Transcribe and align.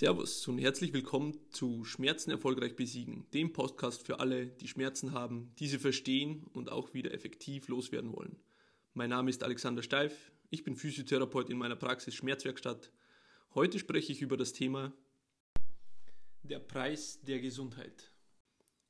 Servus 0.00 0.48
und 0.48 0.56
herzlich 0.56 0.94
willkommen 0.94 1.38
zu 1.50 1.84
Schmerzen 1.84 2.30
erfolgreich 2.30 2.74
besiegen, 2.74 3.26
dem 3.34 3.52
Podcast 3.52 4.06
für 4.06 4.18
alle, 4.18 4.46
die 4.46 4.66
Schmerzen 4.66 5.12
haben, 5.12 5.52
diese 5.58 5.78
verstehen 5.78 6.46
und 6.54 6.72
auch 6.72 6.94
wieder 6.94 7.12
effektiv 7.12 7.68
loswerden 7.68 8.10
wollen. 8.16 8.38
Mein 8.94 9.10
Name 9.10 9.28
ist 9.28 9.42
Alexander 9.42 9.82
Steif, 9.82 10.32
ich 10.48 10.64
bin 10.64 10.74
Physiotherapeut 10.74 11.50
in 11.50 11.58
meiner 11.58 11.76
Praxis 11.76 12.14
Schmerzwerkstatt. 12.14 12.90
Heute 13.54 13.78
spreche 13.78 14.10
ich 14.10 14.22
über 14.22 14.38
das 14.38 14.54
Thema 14.54 14.94
der 16.44 16.60
Preis 16.60 17.20
der 17.20 17.40
Gesundheit. 17.40 18.10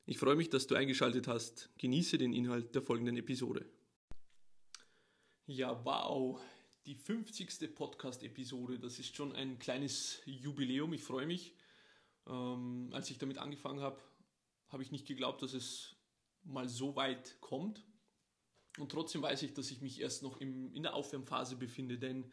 Ich 0.05 0.17
freue 0.17 0.37
mich, 0.37 0.49
dass 0.49 0.67
du 0.67 0.75
eingeschaltet 0.75 1.27
hast. 1.27 1.71
Genieße 1.77 2.19
den 2.19 2.31
Inhalt 2.31 2.73
der 2.73 2.83
folgenden 2.83 3.17
Episode. 3.17 3.65
Ja, 5.45 5.83
wow, 5.83 6.39
die 6.85 6.95
50. 6.95 7.75
Podcast-Episode. 7.75 8.79
Das 8.79 8.97
ist 8.97 9.15
schon 9.15 9.33
ein 9.35 9.59
kleines 9.59 10.21
Jubiläum. 10.25 10.93
Ich 10.93 11.03
freue 11.03 11.27
mich. 11.27 11.53
Ähm, 12.27 12.89
als 12.91 13.09
ich 13.09 13.17
damit 13.17 13.37
angefangen 13.37 13.81
habe, 13.81 13.99
habe 14.69 14.83
ich 14.83 14.91
nicht 14.91 15.05
geglaubt, 15.05 15.41
dass 15.41 15.53
es 15.53 15.95
mal 16.43 16.67
so 16.67 16.95
weit 16.95 17.39
kommt. 17.39 17.83
Und 18.77 18.91
trotzdem 18.91 19.21
weiß 19.21 19.43
ich, 19.43 19.53
dass 19.53 19.69
ich 19.69 19.81
mich 19.81 19.99
erst 19.99 20.23
noch 20.23 20.39
im, 20.39 20.73
in 20.73 20.83
der 20.83 20.95
Aufwärmphase 20.95 21.55
befinde, 21.57 21.97
denn 21.97 22.31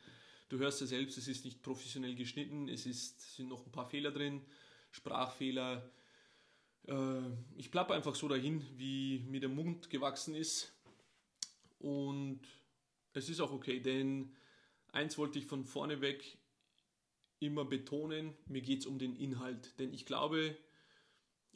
du 0.48 0.58
hörst 0.58 0.80
ja 0.80 0.86
selbst, 0.86 1.18
es 1.18 1.26
ist 1.26 1.44
nicht 1.44 1.62
professionell 1.62 2.14
geschnitten, 2.14 2.68
es 2.68 2.86
ist, 2.86 3.36
sind 3.36 3.48
noch 3.48 3.66
ein 3.66 3.72
paar 3.72 3.90
Fehler 3.90 4.12
drin, 4.12 4.46
Sprachfehler. 4.92 5.90
Äh, 6.86 7.20
ich 7.56 7.70
plappe 7.70 7.92
einfach 7.92 8.14
so 8.14 8.28
dahin, 8.28 8.64
wie 8.78 9.18
mir 9.28 9.40
der 9.40 9.48
Mund 9.48 9.90
gewachsen 9.90 10.34
ist. 10.34 10.72
Und 11.80 12.40
es 13.12 13.28
ist 13.28 13.40
auch 13.40 13.52
okay, 13.52 13.80
denn 13.80 14.32
eins 14.98 15.16
wollte 15.16 15.38
ich 15.38 15.46
von 15.46 15.64
vorne 15.64 16.00
weg 16.00 16.36
immer 17.38 17.64
betonen, 17.64 18.34
mir 18.46 18.62
geht 18.62 18.80
es 18.80 18.86
um 18.86 18.98
den 18.98 19.14
Inhalt. 19.14 19.78
Denn 19.78 19.94
ich 19.94 20.06
glaube, 20.06 20.56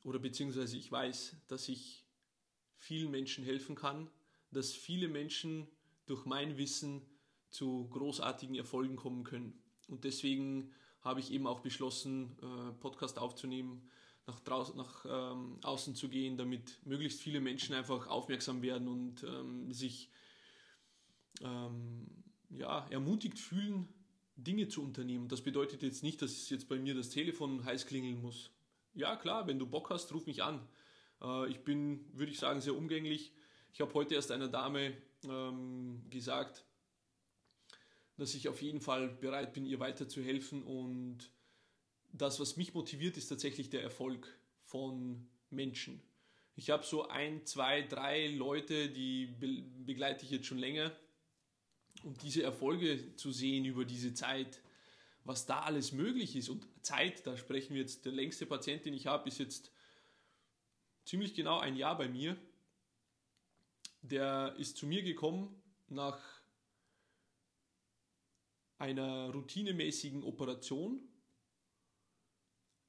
oder 0.05 0.21
beziehungsweise 0.21 0.77
ich 0.77 0.91
weiß, 0.91 1.37
dass 1.49 1.69
ich 1.69 2.05
vielen 2.79 3.11
Menschen 3.11 3.45
helfen 3.45 3.75
kann, 3.75 4.09
dass 4.53 4.73
viele 4.73 5.09
Menschen 5.09 5.67
durch 6.07 6.25
mein 6.25 6.57
Wissen 6.57 7.03
zu 7.51 7.89
großartigen 7.91 8.55
Erfolgen 8.55 8.97
kommen 8.97 9.25
können. 9.25 9.61
Und 9.89 10.05
deswegen 10.05 10.73
habe 11.01 11.19
ich 11.19 11.33
eben 11.33 11.49
auch 11.49 11.61
beschlossen, 11.61 12.37
äh, 12.41 12.73
Podcast 12.81 13.19
aufzunehmen, 13.19 13.91
nach, 14.29 14.39
draußen, 14.39 14.77
nach 14.77 15.05
ähm, 15.09 15.59
außen 15.63 15.97
zu 15.97 16.09
gehen, 16.09 16.37
damit 16.37 16.79
möglichst 16.87 17.21
viele 17.21 17.41
Menschen 17.41 17.75
einfach 17.75 18.07
aufmerksam 18.07 18.63
werden 18.63 18.87
und 18.87 19.25
ähm, 19.25 19.73
sich 19.73 20.11
ähm, 21.41 22.22
ja, 22.57 22.87
ermutigt 22.91 23.39
fühlen, 23.39 23.89
Dinge 24.37 24.69
zu 24.69 24.83
unternehmen. 24.83 25.29
Das 25.29 25.43
bedeutet 25.43 25.83
jetzt 25.83 26.03
nicht, 26.03 26.23
dass 26.23 26.49
jetzt 26.51 26.69
bei 26.69 26.79
mir 26.79 26.95
das 26.95 27.11
Telefon 27.11 27.65
heiß 27.65 27.87
klingeln 27.87 28.21
muss. 28.21 28.51
Ja, 28.95 29.17
klar, 29.17 29.47
wenn 29.47 29.59
du 29.59 29.67
Bock 29.67 29.91
hast, 29.91 30.13
ruf 30.13 30.27
mich 30.27 30.43
an. 30.43 30.61
Äh, 31.23 31.49
ich 31.49 31.61
bin, 31.61 32.05
würde 32.13 32.33
ich 32.33 32.39
sagen, 32.39 32.61
sehr 32.61 32.77
umgänglich. 32.77 33.33
Ich 33.73 33.81
habe 33.81 33.93
heute 33.95 34.15
erst 34.15 34.31
einer 34.31 34.49
Dame 34.49 34.93
ähm, 35.25 36.03
gesagt, 36.11 36.65
dass 38.17 38.35
ich 38.35 38.49
auf 38.49 38.61
jeden 38.61 38.81
Fall 38.81 39.09
bereit 39.09 39.53
bin, 39.55 39.65
ihr 39.65 39.81
weiterzuhelfen. 39.81 40.63
Und 40.63 41.31
das, 42.13 42.41
was 42.41 42.57
mich 42.57 42.75
motiviert, 42.75 43.17
ist 43.17 43.29
tatsächlich 43.29 43.71
der 43.71 43.83
Erfolg 43.83 44.29
von 44.65 45.27
Menschen. 45.51 46.03
Ich 46.55 46.69
habe 46.69 46.85
so 46.85 47.09
ein, 47.09 47.47
zwei, 47.47 47.83
drei 47.83 48.27
Leute, 48.29 48.91
die 48.91 49.27
begleite 49.87 50.27
ich 50.27 50.31
jetzt 50.31 50.47
schon 50.47 50.59
länger 50.59 50.93
und 52.05 52.23
diese 52.23 52.43
Erfolge 52.43 53.17
zu 53.17 53.33
sehen 53.33 53.65
über 53.65 53.85
diese 53.85 54.15
Zeit, 54.15 54.61
was 55.25 55.47
da 55.47 55.63
alles 55.63 55.93
möglich 55.93 56.37
ist. 56.37 56.49
Und 56.49 56.67
Zeit, 56.83 57.27
da 57.27 57.37
sprechen 57.37 57.75
wir 57.75 57.83
jetzt, 57.83 58.05
der 58.05 58.13
längste 58.13 58.47
Patient, 58.47 58.85
den 58.85 58.95
ich 58.95 59.07
habe, 59.07 59.29
ist 59.29 59.39
jetzt 59.39 59.71
ziemlich 61.05 61.35
genau 61.35 61.59
ein 61.59 61.77
Jahr 61.77 61.97
bei 61.97 62.09
mir. 62.09 62.37
Der 64.03 64.55
ist 64.59 64.77
zu 64.77 64.87
mir 64.87 65.03
gekommen 65.03 65.63
nach 65.89 66.21
einer 68.79 69.31
routinemäßigen 69.31 70.25
Operation 70.25 71.01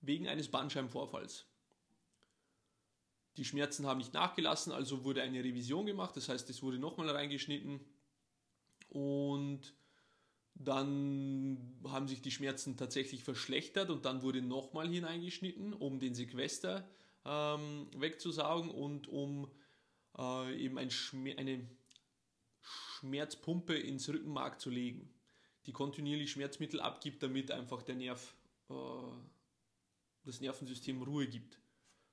wegen 0.02 0.28
eines 0.28 0.50
Bandscheibenvorfalls. 0.50 1.46
Die 3.38 3.46
Schmerzen 3.46 3.86
haben 3.86 4.00
nicht 4.00 4.14
nachgelassen, 4.14 4.74
also 4.74 5.04
wurde 5.04 5.22
eine 5.22 5.44
Revision 5.44 5.86
gemacht, 5.86 6.16
das 6.18 6.30
heißt, 6.30 6.50
es 6.50 6.62
wurde 6.62 6.78
nochmal 6.78 7.10
reingeschnitten 7.10 7.80
und 8.94 9.74
dann 10.56 11.80
haben 11.86 12.08
sich 12.08 12.22
die 12.22 12.32
Schmerzen 12.32 12.78
tatsächlich 12.78 13.24
verschlechtert 13.24 13.90
und 13.90 14.06
dann 14.06 14.22
wurde 14.22 14.42
nochmal 14.42 14.88
hineingeschnitten, 14.88 15.74
um 15.74 16.00
den 16.00 16.14
Sequester 16.14 16.88
ähm, 17.26 17.88
wegzusaugen 17.98 18.70
und 18.70 19.08
um 19.08 19.50
äh, 20.18 20.56
eben 20.64 20.78
ein 20.78 20.92
Schmer 20.92 21.38
eine 21.38 21.68
Schmerzpumpe 22.62 23.76
ins 23.76 24.08
Rückenmark 24.08 24.62
zu 24.62 24.70
legen, 24.70 25.14
die 25.66 25.74
kontinuierlich 25.74 26.32
Schmerzmittel 26.32 26.80
abgibt, 26.80 27.22
damit 27.24 27.52
einfach 27.52 27.82
der 27.82 27.96
Nerv, 27.96 28.36
äh, 28.70 28.74
das 30.24 30.40
Nervensystem 30.40 31.02
Ruhe 31.02 31.28
gibt. 31.28 31.60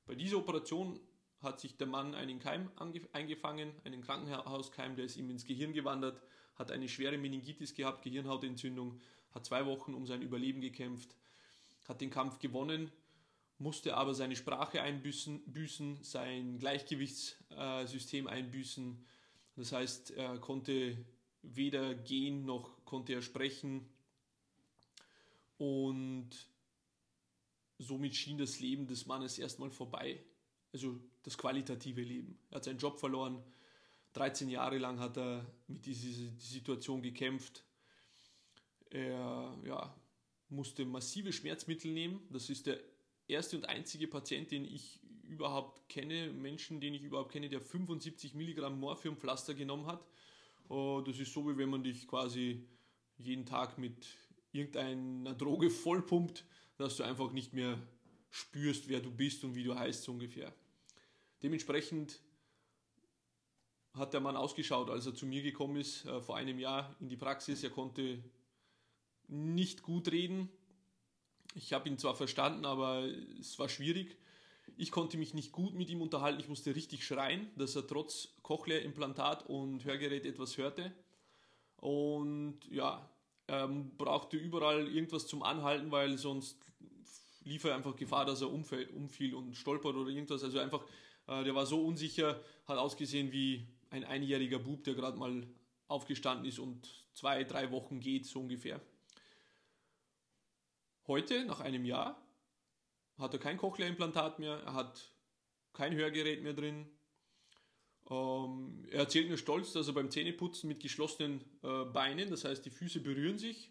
Bei 0.07 0.15
dieser 0.15 0.39
Operation 0.39 0.99
hat 1.41 1.61
sich 1.61 1.77
der 1.77 1.87
Mann 1.87 2.15
einen 2.15 2.41
Keim 2.41 2.71
eingefangen, 3.13 3.73
einen 3.85 4.03
Krankenhauskeim, 4.03 4.97
der 4.97 5.05
ist 5.05 5.17
ihm 5.17 5.31
ins 5.31 5.45
Gehirn 5.45 5.73
gewandert 5.73 6.21
hat 6.61 6.71
eine 6.71 6.89
schwere 6.89 7.17
Meningitis 7.17 7.75
gehabt, 7.75 8.03
Gehirnhautentzündung, 8.03 9.01
hat 9.33 9.47
zwei 9.47 9.65
Wochen 9.65 9.95
um 9.95 10.07
sein 10.07 10.21
Überleben 10.21 10.61
gekämpft, 10.61 11.17
hat 11.89 12.03
den 12.03 12.11
Kampf 12.11 12.39
gewonnen, 12.39 12.93
musste 13.59 13.97
aber 13.97 14.15
seine 14.15 14.37
Sprache 14.37 14.83
einbüßen, 14.83 15.41
büßen, 15.47 15.99
sein 16.03 16.59
Gleichgewichtssystem 16.59 18.27
einbüßen. 18.27 19.05
Das 19.57 19.73
heißt, 19.73 20.11
er 20.13 20.39
konnte 20.39 20.99
weder 21.43 21.95
gehen 21.95 22.45
noch 22.45 22.85
konnte 22.85 23.15
er 23.15 23.23
sprechen. 23.23 23.89
Und 25.57 26.31
somit 27.79 28.15
schien 28.15 28.37
das 28.37 28.61
Leben 28.61 28.87
des 28.87 29.07
Mannes 29.07 29.39
erstmal 29.39 29.71
vorbei. 29.71 30.23
Also 30.73 31.01
das 31.23 31.39
qualitative 31.39 32.03
Leben. 32.03 32.39
Er 32.51 32.57
hat 32.57 32.65
seinen 32.65 32.79
Job 32.79 32.99
verloren, 32.99 33.43
13 34.13 34.49
Jahre 34.49 34.79
lang 34.79 34.99
hat 34.99 35.17
er 35.17 35.47
mit 35.69 35.87
dieser 35.87 36.31
Situation 36.39 37.03
gekämpft. 37.03 37.65
Er 38.91 39.57
ja, 39.65 39.95
musste 40.49 40.85
massive 40.85 41.33
Schmerzmittel 41.33 41.93
nehmen. 41.93 42.21
Das 42.31 42.51
ist 42.51 42.67
der 42.67 42.81
erste 43.29 43.57
und 43.57 43.67
einzige 43.67 44.09
Patient, 44.09 44.51
den 44.51 44.65
ich 44.65 44.99
überhaupt 45.29 45.89
kenne, 45.89 46.33
Menschen, 46.33 46.81
den 46.81 46.93
ich 46.95 47.03
überhaupt 47.03 47.31
kenne, 47.31 47.49
der 47.49 47.61
75 47.61 48.35
Milligramm 48.35 48.81
Morphiumpflaster 48.81 49.55
genommen 49.55 49.87
hat. 49.87 50.05
Das 50.69 51.19
ist 51.19 51.33
so, 51.33 51.49
wie 51.49 51.57
wenn 51.57 51.69
man 51.69 51.85
dich 51.85 52.09
quasi 52.09 52.67
jeden 53.17 53.47
Tag 53.47 53.79
mit 53.79 54.17
irgendeiner 54.51 55.35
Droge 55.35 55.71
vollpumpt, 55.71 56.45
dass 56.79 56.97
du 56.97 57.05
einfach 57.05 57.31
nicht 57.31 57.53
mehr 57.53 57.81
spürst, 58.31 58.89
wer 58.89 59.01
du 59.01 59.13
bist 59.13 59.45
und 59.45 59.55
wie 59.55 59.63
du 59.63 59.77
heißt, 59.77 60.03
so 60.03 60.13
ungefähr. 60.13 60.53
Dementsprechend 61.43 62.21
hat 63.95 64.13
der 64.13 64.21
Mann 64.21 64.37
ausgeschaut, 64.37 64.91
als 64.91 65.07
er 65.07 65.15
zu 65.15 65.27
mir 65.27 65.43
gekommen 65.43 65.77
ist 65.77 66.05
äh, 66.05 66.21
vor 66.21 66.37
einem 66.37 66.59
Jahr 66.59 66.95
in 67.01 67.09
die 67.09 67.17
Praxis. 67.17 67.63
Er 67.63 67.71
konnte 67.71 68.23
nicht 69.29 69.83
gut 69.83 70.11
reden. 70.11 70.49
Ich 71.55 71.73
habe 71.73 71.89
ihn 71.89 71.99
zwar 71.99 72.15
verstanden, 72.15 72.65
aber 72.65 73.05
es 73.41 73.59
war 73.59 73.69
schwierig. 73.69 74.17
Ich 74.77 74.93
konnte 74.93 75.19
mich 75.19 75.35
nicht 75.35 75.53
gut 75.53 75.75
mit 75.75 75.91
ihm 75.91 76.01
unterhalten. 76.01 76.41
Ich 76.41 76.49
musste 76.49 76.75
richtig 76.75 77.05
schreien, 77.05 77.51
dass 77.57 77.75
er 77.75 77.87
trotz 77.87 78.29
Cochlea-Implantat 78.43 79.49
und 79.49 79.85
Hörgerät 79.85 80.27
etwas 80.27 80.57
hörte. 80.59 80.93
Und 81.77 82.61
ja, 82.71 83.11
er 83.47 83.67
brauchte 83.67 84.37
überall 84.37 84.87
irgendwas 84.87 85.27
zum 85.27 85.43
Anhalten, 85.43 85.91
weil 85.91 86.19
sonst 86.19 86.57
lief 87.43 87.65
er 87.65 87.75
einfach 87.75 87.97
Gefahr, 87.97 88.25
dass 88.25 88.43
er 88.43 88.51
umfiel 88.51 89.35
und 89.35 89.57
stolpert 89.57 89.97
oder 89.97 90.11
irgendwas. 90.11 90.45
Also 90.45 90.61
einfach, 90.61 90.85
äh, 91.27 91.43
der 91.43 91.55
war 91.55 91.67
so 91.67 91.85
unsicher, 91.85 92.41
hat 92.67 92.79
ausgesehen 92.79 93.33
wie 93.33 93.67
ein 93.91 94.05
einjähriger 94.05 94.59
Bub, 94.59 94.85
der 94.85 94.95
gerade 94.95 95.19
mal 95.19 95.47
aufgestanden 95.89 96.47
ist 96.47 96.59
und 96.59 96.89
zwei, 97.13 97.45
drei 97.45 97.71
Wochen 97.73 98.01
geht, 98.01 98.27
so 98.27 98.41
ungefähr. 98.41 98.81
Heute, 101.07 101.45
nach 101.45 101.61
einem 101.61 101.85
Jahr, 101.85 102.25
hat 103.19 103.35
er 103.35 103.41
kein 103.41 103.59
Cochlea-Implantat 103.59 104.39
mehr, 104.39 104.63
er 104.65 104.75
hat 104.75 105.13
kein 105.73 105.95
Hörgerät 105.95 106.43
mehr 106.43 106.55
drin. 106.55 106.87
Ähm, 108.09 108.87
er 108.91 109.01
erzählt 109.01 109.29
mir 109.29 109.37
stolz, 109.37 109.73
dass 109.73 109.89
er 109.89 109.93
beim 109.93 110.11
Zähneputzen 110.11 110.69
mit 110.69 110.81
geschlossenen 110.81 111.45
äh, 111.63 111.85
Beinen, 111.85 112.31
das 112.31 112.45
heißt 112.45 112.65
die 112.65 112.71
Füße 112.71 113.01
berühren 113.01 113.39
sich, 113.39 113.71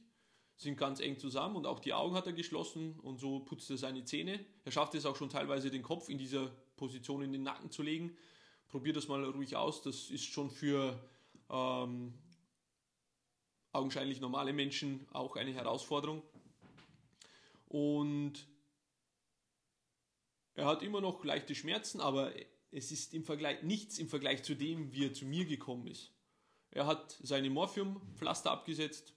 sind 0.57 0.77
ganz 0.77 0.99
eng 0.99 1.17
zusammen 1.17 1.55
und 1.55 1.65
auch 1.65 1.79
die 1.79 1.93
Augen 1.93 2.15
hat 2.15 2.27
er 2.27 2.33
geschlossen 2.33 2.99
und 2.99 3.19
so 3.19 3.39
putzt 3.39 3.69
er 3.69 3.77
seine 3.77 4.03
Zähne. 4.03 4.45
Er 4.65 4.71
schafft 4.71 4.93
es 4.95 5.05
auch 5.05 5.15
schon 5.15 5.29
teilweise 5.29 5.71
den 5.71 5.83
Kopf 5.83 6.09
in 6.09 6.17
dieser 6.17 6.47
Position 6.75 7.21
in 7.21 7.31
den 7.31 7.43
Nacken 7.43 7.71
zu 7.71 7.81
legen 7.81 8.17
probier 8.69 8.93
das 8.93 9.07
mal 9.07 9.23
ruhig 9.23 9.55
aus. 9.55 9.81
Das 9.81 10.09
ist 10.09 10.25
schon 10.25 10.49
für 10.49 10.97
ähm, 11.49 12.13
augenscheinlich 13.71 14.21
normale 14.21 14.53
Menschen 14.53 15.07
auch 15.11 15.35
eine 15.35 15.53
Herausforderung. 15.53 16.23
Und 17.67 18.47
er 20.55 20.65
hat 20.65 20.81
immer 20.81 21.01
noch 21.01 21.23
leichte 21.23 21.55
Schmerzen, 21.55 22.01
aber 22.01 22.33
es 22.71 22.91
ist 22.91 23.13
im 23.13 23.23
Vergleich 23.23 23.63
nichts 23.63 23.97
im 23.97 24.07
Vergleich 24.07 24.43
zu 24.43 24.55
dem, 24.55 24.93
wie 24.93 25.05
er 25.05 25.13
zu 25.13 25.25
mir 25.25 25.45
gekommen 25.45 25.87
ist. 25.87 26.11
Er 26.71 26.85
hat 26.85 27.17
seine 27.23 27.49
Morphiumpflaster 27.49 28.51
abgesetzt. 28.51 29.13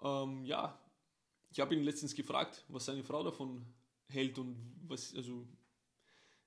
Ähm, 0.00 0.44
ja, 0.44 0.78
ich 1.50 1.60
habe 1.60 1.74
ihn 1.74 1.82
letztens 1.82 2.14
gefragt, 2.14 2.64
was 2.68 2.86
seine 2.86 3.02
Frau 3.02 3.22
davon 3.22 3.66
hält 4.08 4.38
und 4.38 4.56
was, 4.86 5.14
also, 5.14 5.46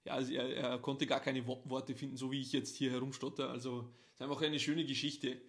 ja, 0.05 0.13
also 0.13 0.33
er, 0.33 0.55
er, 0.55 0.77
konnte 0.79 1.05
gar 1.05 1.19
keine 1.19 1.45
Worte 1.45 1.95
finden, 1.95 2.17
so 2.17 2.31
wie 2.31 2.41
ich 2.41 2.51
jetzt 2.51 2.75
hier 2.75 2.91
herumstotter. 2.91 3.49
Also, 3.49 3.89
es 4.07 4.15
ist 4.15 4.21
einfach 4.21 4.41
eine 4.41 4.59
schöne 4.59 4.85
Geschichte. 4.85 5.41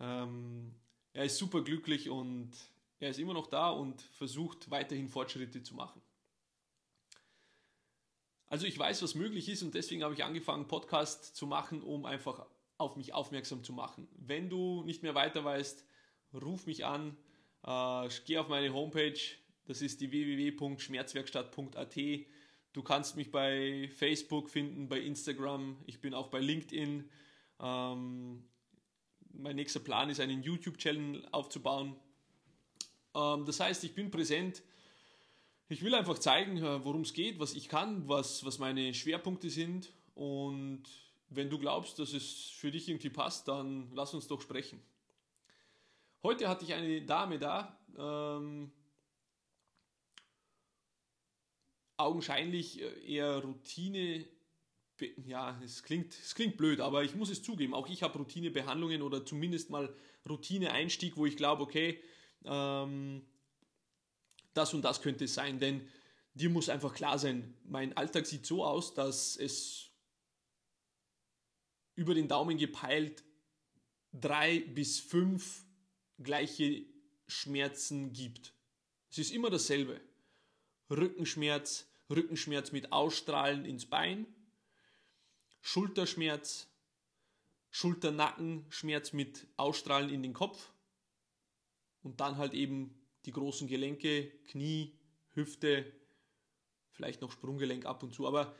Ähm, 0.00 0.74
er 1.12 1.24
ist 1.24 1.38
super 1.38 1.62
glücklich 1.62 2.10
und 2.10 2.50
er 2.98 3.10
ist 3.10 3.18
immer 3.18 3.34
noch 3.34 3.46
da 3.48 3.70
und 3.70 4.00
versucht 4.00 4.70
weiterhin 4.70 5.08
Fortschritte 5.08 5.62
zu 5.62 5.74
machen. 5.74 6.00
Also 8.46 8.66
ich 8.66 8.78
weiß, 8.78 9.02
was 9.02 9.14
möglich 9.14 9.48
ist 9.48 9.62
und 9.62 9.74
deswegen 9.74 10.04
habe 10.04 10.12
ich 10.12 10.24
angefangen, 10.24 10.68
Podcast 10.68 11.34
zu 11.34 11.46
machen, 11.46 11.82
um 11.82 12.04
einfach 12.04 12.46
auf 12.76 12.96
mich 12.96 13.14
aufmerksam 13.14 13.64
zu 13.64 13.72
machen. 13.72 14.08
Wenn 14.12 14.50
du 14.50 14.82
nicht 14.84 15.02
mehr 15.02 15.14
weiter 15.14 15.42
weißt, 15.42 15.86
ruf 16.34 16.66
mich 16.66 16.84
an, 16.84 17.16
äh, 17.64 18.08
geh 18.26 18.38
auf 18.38 18.48
meine 18.48 18.74
Homepage, 18.74 19.18
das 19.64 19.80
ist 19.80 20.00
die 20.00 20.10
www.schmerzwerkstatt.at. 20.10 21.96
Du 22.72 22.82
kannst 22.82 23.16
mich 23.16 23.30
bei 23.30 23.90
Facebook 23.96 24.48
finden, 24.48 24.88
bei 24.88 25.00
Instagram, 25.00 25.76
ich 25.86 26.00
bin 26.00 26.14
auch 26.14 26.28
bei 26.28 26.40
LinkedIn. 26.40 27.08
Ähm, 27.60 28.44
mein 29.34 29.56
nächster 29.56 29.80
Plan 29.80 30.10
ist, 30.10 30.20
einen 30.20 30.42
YouTube-Channel 30.42 31.28
aufzubauen. 31.32 31.96
Ähm, 33.14 33.44
das 33.44 33.60
heißt, 33.60 33.84
ich 33.84 33.94
bin 33.94 34.10
präsent 34.10 34.62
ich 35.72 35.82
will 35.82 35.94
einfach 35.94 36.18
zeigen, 36.18 36.58
äh, 36.58 36.84
worum 36.84 37.00
es 37.00 37.14
geht, 37.14 37.40
was 37.40 37.54
ich 37.54 37.68
kann, 37.68 38.06
was, 38.06 38.44
was 38.44 38.58
meine 38.58 38.92
Schwerpunkte 38.92 39.48
sind. 39.48 39.92
Und 40.14 40.82
wenn 41.30 41.48
du 41.48 41.58
glaubst, 41.58 41.98
dass 41.98 42.12
es 42.12 42.50
für 42.50 42.70
dich 42.70 42.88
irgendwie 42.88 43.08
passt, 43.08 43.48
dann 43.48 43.90
lass 43.94 44.12
uns 44.12 44.28
doch 44.28 44.42
sprechen. 44.42 44.82
Heute 46.22 46.48
hatte 46.48 46.64
ich 46.64 46.74
eine 46.74 47.02
Dame 47.02 47.38
da, 47.38 47.78
ähm, 47.96 48.70
augenscheinlich 52.04 52.80
äh, 52.80 53.14
eher 53.14 53.38
Routine. 53.38 54.26
Ja, 55.26 55.60
es 55.64 55.82
klingt, 55.82 56.14
es 56.14 56.34
klingt 56.34 56.56
blöd, 56.56 56.80
aber 56.80 57.02
ich 57.02 57.14
muss 57.14 57.30
es 57.30 57.42
zugeben. 57.42 57.74
Auch 57.74 57.88
ich 57.88 58.02
habe 58.02 58.18
Routinebehandlungen 58.18 59.02
oder 59.02 59.24
zumindest 59.26 59.70
mal 59.70 59.94
Routineeinstieg, 60.28 61.16
wo 61.16 61.26
ich 61.26 61.36
glaube, 61.36 61.62
okay, 61.62 62.00
ähm, 62.44 63.24
das 64.54 64.74
und 64.74 64.82
das 64.82 65.02
könnte 65.02 65.24
es 65.24 65.34
sein, 65.34 65.58
denn 65.58 65.88
dir 66.34 66.50
muss 66.50 66.68
einfach 66.68 66.94
klar 66.94 67.18
sein, 67.18 67.54
mein 67.64 67.96
Alltag 67.96 68.26
sieht 68.26 68.46
so 68.46 68.64
aus, 68.64 68.94
dass 68.94 69.36
es 69.36 69.90
über 71.94 72.14
den 72.14 72.28
Daumen 72.28 72.58
gepeilt 72.58 73.24
drei 74.12 74.60
bis 74.60 75.00
fünf 75.00 75.64
gleiche 76.22 76.84
Schmerzen 77.26 78.12
gibt. 78.12 78.52
Es 79.10 79.18
ist 79.18 79.32
immer 79.32 79.50
dasselbe. 79.50 80.00
Rückenschmerz, 80.90 81.86
Rückenschmerz 82.10 82.72
mit 82.72 82.92
Ausstrahlen 82.92 83.64
ins 83.64 83.86
Bein, 83.86 84.26
Schulterschmerz, 85.60 86.68
Schulternackenschmerz 87.70 89.12
mit 89.12 89.46
Ausstrahlen 89.56 90.10
in 90.10 90.22
den 90.22 90.34
Kopf 90.34 90.72
und 92.02 92.20
dann 92.20 92.36
halt 92.36 92.52
eben 92.54 92.94
die 93.24 93.32
großen 93.32 93.68
Gelenke, 93.68 94.30
Knie, 94.48 94.92
Hüfte, 95.34 95.90
vielleicht 96.90 97.22
noch 97.22 97.32
Sprunggelenk 97.32 97.86
ab 97.86 98.02
und 98.02 98.12
zu. 98.12 98.26
Aber 98.26 98.54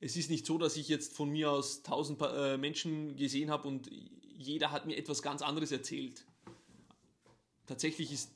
es 0.00 0.16
ist 0.16 0.30
nicht 0.30 0.46
so, 0.46 0.58
dass 0.58 0.76
ich 0.76 0.88
jetzt 0.88 1.14
von 1.14 1.30
mir 1.30 1.50
aus 1.52 1.82
tausend 1.82 2.20
äh, 2.22 2.56
Menschen 2.56 3.16
gesehen 3.16 3.50
habe 3.50 3.68
und 3.68 3.88
jeder 3.90 4.72
hat 4.72 4.86
mir 4.86 4.96
etwas 4.96 5.22
ganz 5.22 5.42
anderes 5.42 5.70
erzählt. 5.70 6.26
Tatsächlich 7.66 8.10
ist 8.12 8.32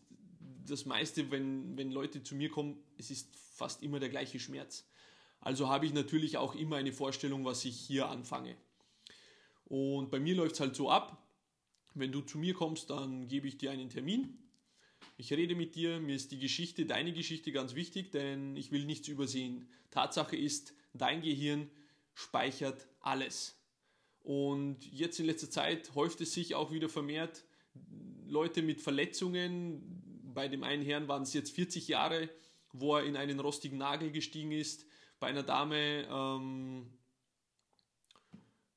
das 0.69 0.85
meiste, 0.87 1.31
wenn, 1.31 1.77
wenn 1.77 1.91
Leute 1.91 2.23
zu 2.23 2.35
mir 2.35 2.51
kommen, 2.51 2.79
es 2.99 3.11
ist 3.11 3.35
fast 3.37 3.83
immer 3.83 4.01
der 4.01 4.09
gleiche 4.09 4.39
Schmerz. 4.39 4.87
Also 5.41 5.69
habe 5.69 5.87
ich 5.87 5.93
natürlich 5.93 6.37
auch 6.37 6.55
immer 6.55 6.77
eine 6.77 6.93
Vorstellung, 6.93 7.45
was 7.45 7.65
ich 7.65 7.77
hier 7.77 8.09
anfange. 8.09 8.57
Und 9.65 10.11
bei 10.11 10.21
mir 10.21 10.35
läuft 10.35 10.55
es 10.55 10.61
halt 10.61 10.77
so 10.77 10.91
ab, 10.91 11.23
wenn 11.95 12.13
du 12.13 12.21
zu 12.21 12.39
mir 12.39 12.55
kommst, 12.55 12.91
dann 12.91 13.29
gebe 13.29 13.49
ich 13.49 13.59
dir 13.59 13.71
einen 13.71 13.89
Termin 13.89 14.39
ich 15.19 15.33
rede 15.33 15.55
mit 15.55 15.75
dir, 15.75 15.99
mir 15.99 16.15
ist 16.15 16.31
die 16.31 16.39
Geschichte, 16.39 16.85
deine 16.85 17.13
Geschichte 17.13 17.51
ganz 17.51 17.75
wichtig, 17.75 18.13
denn 18.13 18.55
ich 18.57 18.71
will 18.71 18.85
nichts 18.85 19.09
übersehen. 19.09 19.69
Tatsache 19.91 20.37
ist, 20.37 20.75
dein 20.93 21.23
Gehirn 21.23 21.71
speichert 22.15 22.87
alles. 23.01 23.57
Und 24.23 24.85
jetzt 24.93 25.19
in 25.19 25.27
letzter 25.27 25.51
Zeit 25.51 25.95
häuft 25.95 26.21
es 26.21 26.35
sich 26.35 26.55
auch 26.55 26.71
wieder 26.71 26.89
vermehrt 26.89 27.45
Leute 28.27 28.61
mit 28.61 28.81
Verletzungen. 28.81 30.03
Bei 30.37 30.49
dem 30.49 30.65
einen 30.65 30.85
Herrn 30.85 31.09
waren 31.09 31.23
es 31.23 31.33
jetzt 31.33 31.53
40 31.53 31.89
Jahre, 31.89 32.29
wo 32.71 32.95
er 32.95 33.05
in 33.05 33.17
einen 33.17 33.41
rostigen 33.41 33.79
Nagel 33.79 34.11
gestiegen 34.11 34.53
ist. 34.53 34.85
Bei 35.19 35.29
einer 35.29 35.43
Dame 35.43 36.07
ähm, 36.11 36.91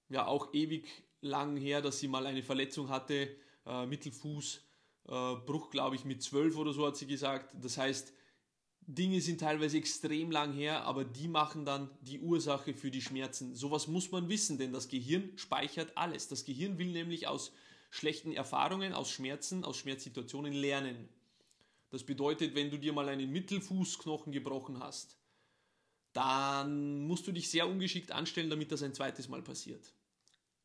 ja 0.07 0.25
auch 0.25 0.53
ewig 0.53 0.87
lang 1.19 1.57
her, 1.57 1.81
dass 1.81 1.99
sie 1.99 2.07
mal 2.07 2.25
eine 2.25 2.43
Verletzung 2.43 2.87
hatte, 2.87 3.35
äh, 3.65 3.85
Mittelfuß 3.85 4.61
äh, 5.09 5.35
glaube 5.69 5.97
ich, 5.97 6.05
mit 6.05 6.23
zwölf 6.23 6.55
oder 6.55 6.71
so 6.71 6.87
hat 6.87 6.95
sie 6.95 7.07
gesagt. 7.07 7.53
Das 7.61 7.77
heißt, 7.77 8.13
Dinge 8.79 9.19
sind 9.19 9.41
teilweise 9.41 9.79
extrem 9.79 10.31
lang 10.31 10.53
her, 10.53 10.85
aber 10.85 11.03
die 11.03 11.27
machen 11.27 11.65
dann 11.65 11.89
die 11.99 12.21
Ursache 12.21 12.73
für 12.73 12.89
die 12.89 13.01
Schmerzen. 13.01 13.53
Sowas 13.53 13.89
muss 13.89 14.09
man 14.11 14.29
wissen, 14.29 14.57
denn 14.57 14.71
das 14.71 14.87
Gehirn 14.87 15.33
speichert 15.35 15.97
alles. 15.97 16.29
Das 16.29 16.45
Gehirn 16.45 16.77
will 16.77 16.93
nämlich 16.93 17.27
aus 17.27 17.51
schlechten 17.89 18.31
Erfahrungen, 18.31 18.93
aus 18.93 19.11
Schmerzen, 19.11 19.65
aus 19.65 19.75
Schmerzsituationen 19.75 20.53
lernen. 20.53 21.09
Das 21.89 22.03
bedeutet, 22.03 22.55
wenn 22.55 22.69
du 22.69 22.77
dir 22.77 22.93
mal 22.93 23.09
einen 23.09 23.31
Mittelfußknochen 23.31 24.31
gebrochen 24.31 24.79
hast, 24.79 25.17
dann 26.13 27.05
musst 27.07 27.27
du 27.27 27.31
dich 27.31 27.49
sehr 27.49 27.67
ungeschickt 27.67 28.11
anstellen, 28.11 28.49
damit 28.49 28.71
das 28.71 28.83
ein 28.83 28.93
zweites 28.93 29.27
Mal 29.27 29.41
passiert. 29.41 29.93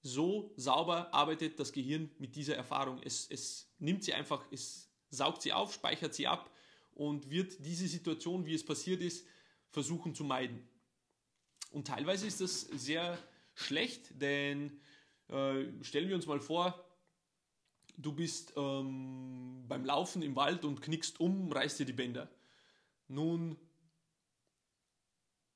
So 0.02 0.52
sauber 0.56 1.12
arbeitet 1.14 1.58
das 1.58 1.72
Gehirn 1.72 2.10
mit 2.18 2.36
dieser 2.36 2.56
Erfahrung. 2.56 3.00
Es, 3.02 3.26
es 3.30 3.72
nimmt 3.78 4.04
sie 4.04 4.12
einfach, 4.12 4.44
es 4.50 4.90
saugt 5.10 5.42
sie 5.42 5.52
auf, 5.52 5.72
speichert 5.72 6.14
sie 6.14 6.26
ab 6.26 6.50
und 6.92 7.30
wird 7.30 7.64
diese 7.64 7.88
Situation, 7.88 8.44
wie 8.44 8.54
es 8.54 8.64
passiert 8.64 9.00
ist, 9.00 9.26
versuchen 9.70 10.14
zu 10.14 10.24
meiden. 10.24 10.68
Und 11.70 11.86
teilweise 11.86 12.26
ist 12.26 12.40
das 12.40 12.60
sehr 12.60 13.18
schlecht, 13.54 14.20
denn 14.20 14.80
äh, 15.28 15.64
stellen 15.82 16.08
wir 16.08 16.16
uns 16.16 16.26
mal 16.26 16.40
vor, 16.40 16.83
du 17.96 18.12
bist 18.12 18.52
ähm, 18.56 19.64
beim 19.68 19.84
Laufen 19.84 20.22
im 20.22 20.36
Wald 20.36 20.64
und 20.64 20.82
knickst 20.82 21.20
um, 21.20 21.50
reißt 21.52 21.80
dir 21.80 21.86
die 21.86 21.92
Bänder. 21.92 22.28
Nun 23.08 23.56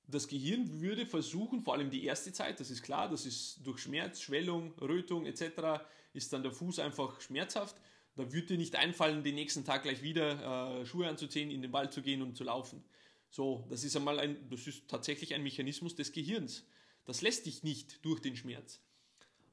das 0.08 0.26
Gehirn 0.26 0.80
würde 0.80 1.04
versuchen, 1.04 1.60
vor 1.60 1.74
allem 1.74 1.90
die 1.90 2.04
erste 2.04 2.32
Zeit, 2.32 2.60
das 2.60 2.70
ist 2.70 2.82
klar, 2.82 3.10
das 3.10 3.26
ist 3.26 3.60
durch 3.66 3.78
Schmerz, 3.80 4.22
Schwellung, 4.22 4.72
Rötung 4.80 5.26
etc., 5.26 5.84
ist 6.14 6.32
dann 6.32 6.42
der 6.42 6.52
Fuß 6.52 6.78
einfach 6.78 7.20
schmerzhaft. 7.20 7.76
Da 8.16 8.32
würde 8.32 8.48
dir 8.48 8.56
nicht 8.56 8.74
einfallen, 8.74 9.22
den 9.22 9.34
nächsten 9.34 9.64
Tag 9.64 9.82
gleich 9.82 10.02
wieder 10.02 10.80
äh, 10.80 10.86
Schuhe 10.86 11.06
anzuziehen, 11.06 11.50
in 11.50 11.60
den 11.60 11.72
Wald 11.72 11.92
zu 11.92 12.00
gehen 12.00 12.22
und 12.22 12.36
zu 12.36 12.44
laufen. 12.44 12.82
So, 13.30 13.66
das 13.68 13.84
ist 13.84 13.94
einmal 13.96 14.18
ein, 14.18 14.48
das 14.48 14.66
ist 14.66 14.88
tatsächlich 14.88 15.34
ein 15.34 15.42
Mechanismus 15.42 15.94
des 15.94 16.10
Gehirns. 16.12 16.64
Das 17.04 17.20
lässt 17.20 17.44
dich 17.44 17.62
nicht 17.62 18.04
durch 18.04 18.20
den 18.20 18.34
Schmerz. 18.34 18.80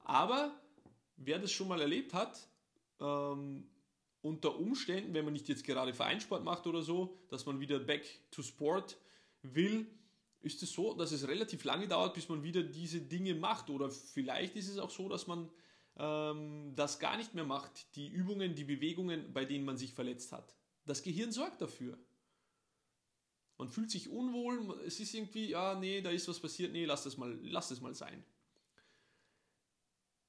Aber 0.05 0.57
wer 1.17 1.37
das 1.37 1.51
schon 1.51 1.67
mal 1.67 1.81
erlebt 1.81 2.13
hat, 2.13 2.47
ähm, 2.99 3.67
unter 4.21 4.57
Umständen, 4.57 5.13
wenn 5.13 5.25
man 5.25 5.33
nicht 5.33 5.47
jetzt 5.47 5.63
gerade 5.63 5.93
Vereinssport 5.93 6.43
macht 6.43 6.65
oder 6.67 6.81
so, 6.81 7.17
dass 7.29 7.45
man 7.45 7.59
wieder 7.59 7.79
back 7.79 8.05
to 8.31 8.41
sport 8.41 8.97
will, 9.43 9.87
ist 10.41 10.61
es 10.63 10.71
so, 10.71 10.93
dass 10.93 11.11
es 11.11 11.27
relativ 11.27 11.63
lange 11.63 11.87
dauert, 11.87 12.13
bis 12.13 12.29
man 12.29 12.43
wieder 12.43 12.63
diese 12.63 13.01
Dinge 13.01 13.35
macht. 13.35 13.69
Oder 13.69 13.89
vielleicht 13.89 14.55
ist 14.55 14.69
es 14.69 14.77
auch 14.77 14.89
so, 14.89 15.09
dass 15.09 15.27
man 15.27 15.49
ähm, 15.97 16.73
das 16.75 16.99
gar 16.99 17.17
nicht 17.17 17.33
mehr 17.33 17.45
macht, 17.45 17.95
die 17.95 18.07
Übungen, 18.07 18.55
die 18.55 18.63
Bewegungen, 18.63 19.33
bei 19.33 19.45
denen 19.45 19.65
man 19.65 19.77
sich 19.77 19.93
verletzt 19.93 20.31
hat. 20.31 20.55
Das 20.85 21.03
Gehirn 21.03 21.31
sorgt 21.31 21.61
dafür. 21.61 21.97
Man 23.57 23.69
fühlt 23.69 23.89
sich 23.89 24.09
unwohl, 24.09 24.81
es 24.85 24.99
ist 24.99 25.13
irgendwie, 25.13 25.49
ja, 25.49 25.79
nee, 25.79 26.01
da 26.01 26.09
ist 26.09 26.27
was 26.27 26.39
passiert, 26.39 26.73
nee, 26.73 26.85
lass 26.85 27.05
das 27.05 27.17
mal, 27.17 27.39
lass 27.41 27.69
das 27.69 27.79
mal 27.79 27.95
sein. 27.95 28.23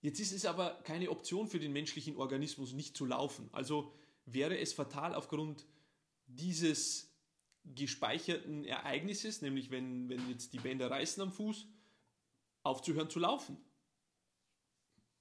Jetzt 0.02 0.20
ist 0.20 0.32
es 0.32 0.44
aber 0.44 0.80
keine 0.84 1.10
Option 1.10 1.48
für 1.48 1.58
den 1.58 1.72
menschlichen 1.72 2.16
Organismus, 2.16 2.72
nicht 2.72 2.96
zu 2.96 3.06
laufen. 3.06 3.48
Also 3.52 3.92
wäre 4.24 4.58
es 4.58 4.72
fatal 4.72 5.14
aufgrund 5.14 5.66
dieses 6.26 7.12
gespeicherten 7.74 8.64
Ereignisses, 8.64 9.42
nämlich 9.42 9.70
wenn, 9.70 10.08
wenn 10.08 10.28
jetzt 10.28 10.52
die 10.52 10.58
Bänder 10.58 10.90
reißen 10.90 11.22
am 11.22 11.32
Fuß, 11.32 11.66
aufzuhören 12.62 13.10
zu 13.10 13.18
laufen. 13.18 13.56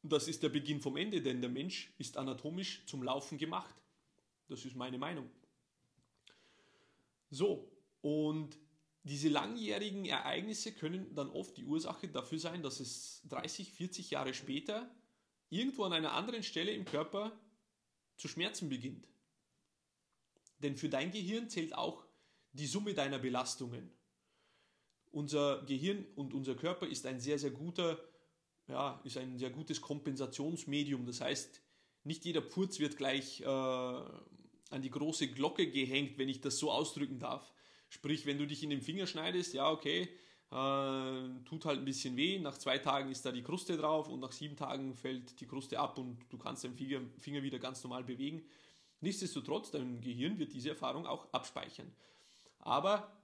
Das 0.03 0.27
ist 0.27 0.44
der 0.44 0.50
Beginn 0.50 0.82
vom 0.82 0.98
Ende, 0.98 1.22
denn 1.22 1.41
der 1.41 1.50
Mensch 1.50 1.91
ist 1.98 2.17
anatomisch 2.17 2.84
zum 2.86 3.01
Laufen 3.01 3.38
gemacht. 3.38 3.74
Das 4.48 4.63
ist 4.65 4.75
meine 4.75 5.00
Meinung. 5.00 5.29
So, 7.32 7.72
und 8.01 8.55
diese 9.05 9.29
langjährigen 9.29 10.05
Ereignisse 10.05 10.71
können 10.71 11.13
dann 11.13 11.29
oft 11.29 11.55
die 11.57 11.63
Ursache 11.63 12.07
dafür 12.07 12.39
sein, 12.39 12.63
dass 12.63 12.79
es 12.79 13.21
30, 13.29 13.71
40 13.71 14.09
Jahre 14.09 14.33
später 14.33 14.89
irgendwo 15.50 15.83
an 15.83 15.93
einer 15.93 16.13
anderen 16.13 16.41
Stelle 16.41 16.71
im 16.71 16.85
Körper 16.85 17.31
zu 18.17 18.27
schmerzen 18.27 18.67
beginnt. 18.67 19.07
Denn 20.57 20.75
für 20.75 20.89
dein 20.89 21.12
Gehirn 21.12 21.50
zählt 21.50 21.75
auch 21.75 22.03
die 22.53 22.65
Summe 22.65 22.95
deiner 22.95 23.19
Belastungen. 23.19 23.91
Unser 25.12 25.63
Gehirn 25.65 26.07
und 26.15 26.33
unser 26.33 26.55
Körper 26.55 26.88
ist 26.88 27.05
ein 27.05 27.19
sehr, 27.19 27.38
sehr 27.38 27.51
guter, 27.51 28.00
ja, 28.67 29.00
ist 29.03 29.17
ein 29.17 29.38
sehr 29.38 29.51
gutes 29.51 29.81
Kompensationsmedium. 29.81 31.05
Das 31.05 31.21
heißt, 31.21 31.62
nicht 32.05 32.25
jeder 32.25 32.41
Purz 32.41 32.79
wird 32.79 32.97
gleich 32.97 33.41
äh, 33.41 33.45
an 33.45 34.81
die 34.81 34.89
große 34.89 35.27
Glocke 35.27 35.69
gehängt, 35.69 36.17
wenn 36.17 36.27
ich 36.27 36.41
das 36.41 36.57
so 36.57 36.71
ausdrücken 36.71 37.19
darf. 37.19 37.53
Sprich, 37.89 38.25
wenn 38.25 38.38
du 38.38 38.48
dich 38.48 38.63
in 38.63 38.70
den 38.70 38.82
Finger 38.82 39.08
schneidest, 39.08 39.54
ja, 39.54 39.70
okay, 39.70 40.10
äh, 40.51 41.44
tut 41.46 41.65
halt 41.65 41.80
ein 41.80 41.86
bisschen 41.86 42.15
weh. 42.15 42.39
Nach 42.39 42.58
zwei 42.58 42.77
Tagen 42.77 43.12
ist 43.12 43.25
da 43.25 43.32
die 43.32 43.44
Kruste 43.44 43.77
drauf 43.77 44.10
und 44.10 44.20
nach 44.20 44.32
sieben 44.32 44.56
Tagen 44.56 44.96
fällt 44.96 45.39
die 45.39 45.48
Kruste 45.48 45.80
ab 45.80 45.98
und 45.98 46.18
du 46.30 46.38
kannst 46.38 46.63
deinen 46.63 46.75
Finger, 46.75 47.01
Finger 47.20 47.44
wieder 47.44 47.60
ganz 47.60 47.84
normal 47.84 48.04
bewegen. 48.04 48.44
Nichtsdestotrotz, 49.01 49.72
dein 49.72 50.01
Gehirn 50.01 50.39
wird 50.39 50.54
diese 50.54 50.70
Erfahrung 50.70 51.06
auch 51.06 51.32
abspeichern. 51.34 51.92
Aber 52.60 53.22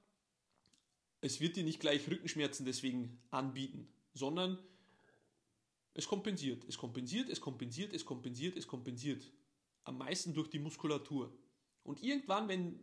es 1.22 1.40
wird 1.40 1.56
dir 1.56 1.64
nicht 1.64 1.80
gleich 1.80 2.08
Rückenschmerzen 2.10 2.66
deswegen 2.66 3.20
anbieten, 3.30 3.88
sondern 4.14 4.60
es 5.94 6.08
kompensiert, 6.08 6.64
es 6.68 6.78
kompensiert, 6.78 7.30
es 7.30 7.42
kompensiert, 7.42 7.94
es 7.94 8.06
kompensiert, 8.06 8.58
es 8.58 8.68
kompensiert. 8.68 9.32
Am 9.84 9.98
meisten 9.98 10.34
durch 10.34 10.50
die 10.50 10.60
Muskulatur. 10.60 11.36
Und 11.84 12.04
irgendwann, 12.04 12.48
wenn, 12.48 12.80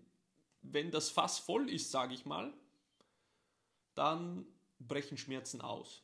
wenn 0.63 0.91
das 0.91 1.11
Fass 1.11 1.39
voll 1.39 1.71
ist, 1.71 1.91
sage 1.91 2.15
ich 2.15 2.25
mal, 2.27 2.53
dann 3.95 4.47
brechen 4.79 5.19
Schmerzen 5.19 5.61
aus. 5.61 6.03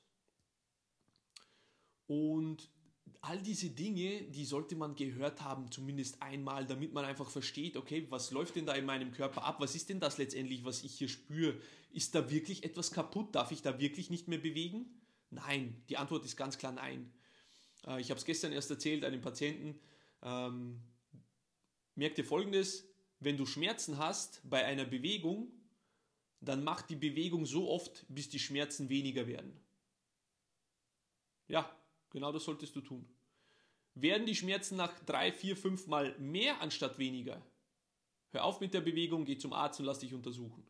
Und 2.06 2.68
all 3.20 3.40
diese 3.40 3.70
Dinge, 3.70 4.22
die 4.22 4.44
sollte 4.44 4.76
man 4.76 4.96
gehört 4.96 5.42
haben, 5.42 5.70
zumindest 5.70 6.20
einmal, 6.20 6.66
damit 6.66 6.92
man 6.92 7.04
einfach 7.04 7.30
versteht, 7.30 7.76
okay, 7.76 8.06
was 8.10 8.30
läuft 8.30 8.56
denn 8.56 8.66
da 8.66 8.74
in 8.74 8.84
meinem 8.84 9.12
Körper 9.12 9.44
ab? 9.44 9.60
Was 9.60 9.74
ist 9.74 9.88
denn 9.88 10.00
das 10.00 10.18
letztendlich, 10.18 10.64
was 10.64 10.84
ich 10.84 10.94
hier 10.94 11.08
spüre? 11.08 11.58
Ist 11.90 12.14
da 12.14 12.30
wirklich 12.30 12.64
etwas 12.64 12.90
kaputt? 12.90 13.34
Darf 13.34 13.50
ich 13.50 13.62
da 13.62 13.78
wirklich 13.78 14.10
nicht 14.10 14.28
mehr 14.28 14.38
bewegen? 14.38 15.00
Nein, 15.30 15.82
die 15.88 15.96
Antwort 15.96 16.24
ist 16.24 16.36
ganz 16.36 16.58
klar 16.58 16.72
nein. 16.72 17.12
Äh, 17.86 18.00
ich 18.00 18.10
habe 18.10 18.18
es 18.18 18.26
gestern 18.26 18.52
erst 18.52 18.70
erzählt 18.70 19.04
einem 19.04 19.20
Patienten. 19.20 19.80
Ähm, 20.22 20.82
merk 21.94 22.14
dir 22.14 22.24
folgendes: 22.24 22.84
Wenn 23.20 23.36
du 23.36 23.46
Schmerzen 23.46 23.98
hast 23.98 24.40
bei 24.44 24.64
einer 24.64 24.84
Bewegung, 24.84 25.52
dann 26.40 26.62
mach 26.62 26.82
die 26.82 26.96
Bewegung 26.96 27.46
so 27.46 27.70
oft, 27.70 28.04
bis 28.08 28.28
die 28.28 28.38
Schmerzen 28.38 28.88
weniger 28.88 29.26
werden. 29.26 29.58
Ja, 31.48 31.70
genau 32.10 32.32
das 32.32 32.44
solltest 32.44 32.76
du 32.76 32.80
tun. 32.80 33.08
Werden 33.94 34.26
die 34.26 34.34
Schmerzen 34.34 34.76
nach 34.76 34.98
drei, 35.04 35.32
vier, 35.32 35.56
fünf 35.56 35.86
Mal 35.86 36.18
mehr 36.18 36.60
anstatt 36.60 36.98
weniger? 36.98 37.40
Hör 38.30 38.44
auf 38.44 38.60
mit 38.60 38.74
der 38.74 38.80
Bewegung, 38.80 39.24
geh 39.24 39.38
zum 39.38 39.52
Arzt 39.52 39.78
und 39.78 39.86
lass 39.86 40.00
dich 40.00 40.12
untersuchen. 40.12 40.66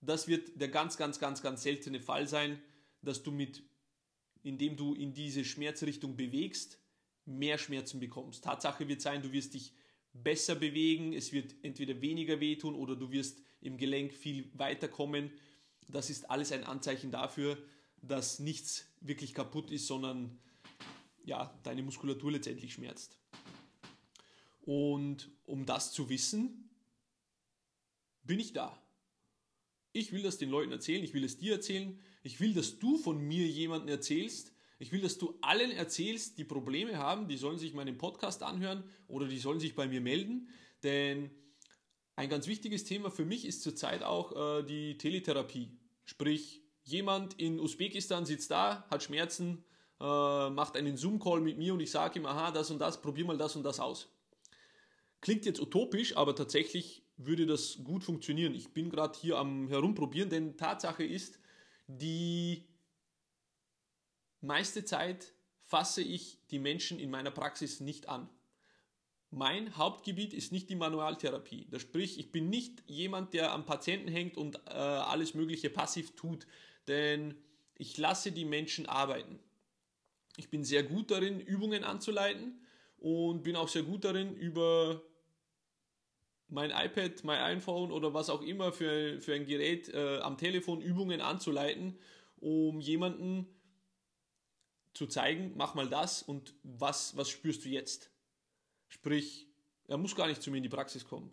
Das 0.00 0.26
wird 0.26 0.60
der 0.60 0.68
ganz, 0.68 0.96
ganz, 0.96 1.20
ganz, 1.20 1.42
ganz 1.42 1.62
seltene 1.62 2.00
Fall 2.00 2.26
sein, 2.26 2.60
dass 3.02 3.22
du 3.22 3.30
mit, 3.30 3.62
indem 4.42 4.76
du 4.76 4.94
in 4.94 5.14
diese 5.14 5.44
Schmerzrichtung 5.44 6.16
bewegst, 6.16 6.78
mehr 7.26 7.58
Schmerzen 7.58 8.00
bekommst. 8.00 8.42
Tatsache 8.44 8.88
wird 8.88 9.02
sein, 9.02 9.22
du 9.22 9.30
wirst 9.30 9.54
dich 9.54 9.72
besser 10.12 10.54
bewegen, 10.54 11.12
es 11.12 11.32
wird 11.32 11.54
entweder 11.62 12.00
weniger 12.00 12.40
wehtun 12.40 12.74
oder 12.74 12.96
du 12.96 13.10
wirst 13.10 13.40
im 13.60 13.76
Gelenk 13.76 14.12
viel 14.12 14.50
weiterkommen. 14.54 15.30
Das 15.88 16.10
ist 16.10 16.30
alles 16.30 16.52
ein 16.52 16.64
Anzeichen 16.64 17.10
dafür, 17.10 17.58
dass 18.02 18.38
nichts 18.38 18.86
wirklich 19.00 19.34
kaputt 19.34 19.70
ist, 19.70 19.86
sondern 19.86 20.38
ja, 21.24 21.58
deine 21.62 21.82
Muskulatur 21.82 22.32
letztendlich 22.32 22.72
schmerzt. 22.72 23.18
Und 24.62 25.30
um 25.46 25.66
das 25.66 25.92
zu 25.92 26.08
wissen, 26.08 26.70
bin 28.22 28.40
ich 28.40 28.52
da. 28.52 28.80
Ich 29.92 30.12
will 30.12 30.22
das 30.22 30.38
den 30.38 30.50
Leuten 30.50 30.70
erzählen, 30.70 31.02
ich 31.02 31.14
will 31.14 31.24
es 31.24 31.38
dir 31.38 31.54
erzählen, 31.54 31.98
ich 32.22 32.40
will, 32.40 32.54
dass 32.54 32.78
du 32.78 32.96
von 32.96 33.18
mir 33.18 33.46
jemanden 33.46 33.88
erzählst, 33.88 34.52
ich 34.80 34.92
will, 34.92 35.02
dass 35.02 35.18
du 35.18 35.38
allen 35.42 35.70
erzählst, 35.70 36.38
die 36.38 36.44
Probleme 36.44 36.96
haben, 36.96 37.28
die 37.28 37.36
sollen 37.36 37.58
sich 37.58 37.74
meinen 37.74 37.98
Podcast 37.98 38.42
anhören 38.42 38.82
oder 39.08 39.28
die 39.28 39.38
sollen 39.38 39.60
sich 39.60 39.74
bei 39.74 39.86
mir 39.86 40.00
melden, 40.00 40.48
denn 40.82 41.30
ein 42.16 42.30
ganz 42.30 42.46
wichtiges 42.46 42.84
Thema 42.84 43.10
für 43.10 43.26
mich 43.26 43.44
ist 43.44 43.62
zurzeit 43.62 44.02
auch 44.02 44.60
äh, 44.60 44.62
die 44.62 44.96
Teletherapie. 44.96 45.76
Sprich, 46.06 46.62
jemand 46.82 47.38
in 47.38 47.60
Usbekistan 47.60 48.24
sitzt 48.24 48.50
da, 48.50 48.86
hat 48.90 49.02
Schmerzen, 49.02 49.64
äh, 50.00 50.50
macht 50.50 50.76
einen 50.78 50.96
Zoom-Call 50.96 51.42
mit 51.42 51.58
mir 51.58 51.74
und 51.74 51.80
ich 51.80 51.90
sage 51.90 52.18
ihm, 52.18 52.24
aha, 52.24 52.50
das 52.50 52.70
und 52.70 52.78
das, 52.78 53.02
probier 53.02 53.26
mal 53.26 53.36
das 53.36 53.56
und 53.56 53.64
das 53.64 53.80
aus. 53.80 54.08
Klingt 55.20 55.44
jetzt 55.44 55.60
utopisch, 55.60 56.16
aber 56.16 56.34
tatsächlich 56.34 57.02
würde 57.18 57.44
das 57.44 57.80
gut 57.84 58.02
funktionieren. 58.02 58.54
Ich 58.54 58.72
bin 58.72 58.88
gerade 58.88 59.18
hier 59.18 59.36
am 59.36 59.68
Herumprobieren, 59.68 60.30
denn 60.30 60.56
Tatsache 60.56 61.04
ist, 61.04 61.38
die 61.86 62.64
meiste 64.40 64.84
Zeit 64.84 65.32
fasse 65.64 66.02
ich 66.02 66.38
die 66.50 66.58
Menschen 66.58 66.98
in 66.98 67.10
meiner 67.10 67.30
Praxis 67.30 67.80
nicht 67.80 68.08
an. 68.08 68.28
Mein 69.30 69.76
Hauptgebiet 69.76 70.34
ist 70.34 70.50
nicht 70.50 70.68
die 70.68 70.74
Manualtherapie. 70.74 71.68
Das 71.70 71.82
sprich, 71.82 72.18
ich 72.18 72.32
bin 72.32 72.50
nicht 72.50 72.82
jemand, 72.86 73.32
der 73.32 73.52
am 73.52 73.64
Patienten 73.64 74.08
hängt 74.08 74.36
und 74.36 74.56
äh, 74.66 74.70
alles 74.70 75.34
Mögliche 75.34 75.70
passiv 75.70 76.16
tut, 76.16 76.46
denn 76.88 77.36
ich 77.76 77.96
lasse 77.96 78.32
die 78.32 78.44
Menschen 78.44 78.86
arbeiten. 78.86 79.38
Ich 80.36 80.50
bin 80.50 80.64
sehr 80.64 80.82
gut 80.82 81.12
darin, 81.12 81.38
Übungen 81.38 81.84
anzuleiten 81.84 82.60
und 82.98 83.44
bin 83.44 83.54
auch 83.54 83.68
sehr 83.68 83.84
gut 83.84 84.04
darin, 84.04 84.34
über 84.34 85.00
mein 86.48 86.70
iPad, 86.70 87.22
mein 87.22 87.40
iPhone 87.56 87.92
oder 87.92 88.12
was 88.12 88.30
auch 88.30 88.42
immer 88.42 88.72
für, 88.72 89.20
für 89.20 89.34
ein 89.34 89.46
Gerät 89.46 89.88
äh, 89.90 90.18
am 90.18 90.36
Telefon 90.36 90.80
Übungen 90.80 91.20
anzuleiten, 91.20 91.98
um 92.40 92.80
jemanden 92.80 93.46
zu 94.92 95.06
zeigen, 95.06 95.52
mach 95.56 95.74
mal 95.74 95.88
das 95.88 96.22
und 96.22 96.54
was, 96.62 97.16
was 97.16 97.28
spürst 97.28 97.64
du 97.64 97.68
jetzt? 97.68 98.10
Sprich, 98.88 99.48
er 99.86 99.98
muss 99.98 100.16
gar 100.16 100.26
nicht 100.26 100.42
zu 100.42 100.50
mir 100.50 100.58
in 100.58 100.62
die 100.62 100.68
Praxis 100.68 101.04
kommen. 101.04 101.30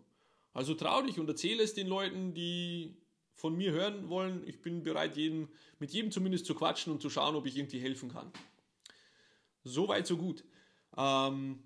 Also 0.52 0.74
trau 0.74 1.02
dich 1.02 1.18
und 1.18 1.28
erzähle 1.28 1.62
es 1.62 1.74
den 1.74 1.86
Leuten, 1.86 2.34
die 2.34 2.96
von 3.34 3.56
mir 3.56 3.72
hören 3.72 4.08
wollen. 4.08 4.46
Ich 4.46 4.60
bin 4.60 4.82
bereit, 4.82 5.16
jeden, 5.16 5.48
mit 5.78 5.92
jedem 5.92 6.10
zumindest 6.10 6.46
zu 6.46 6.54
quatschen 6.54 6.92
und 6.92 7.00
zu 7.00 7.10
schauen, 7.10 7.36
ob 7.36 7.46
ich 7.46 7.56
irgendwie 7.56 7.78
helfen 7.78 8.10
kann. 8.10 8.32
So 9.62 9.86
weit, 9.88 10.06
so 10.06 10.16
gut. 10.16 10.44
Ähm, 10.96 11.62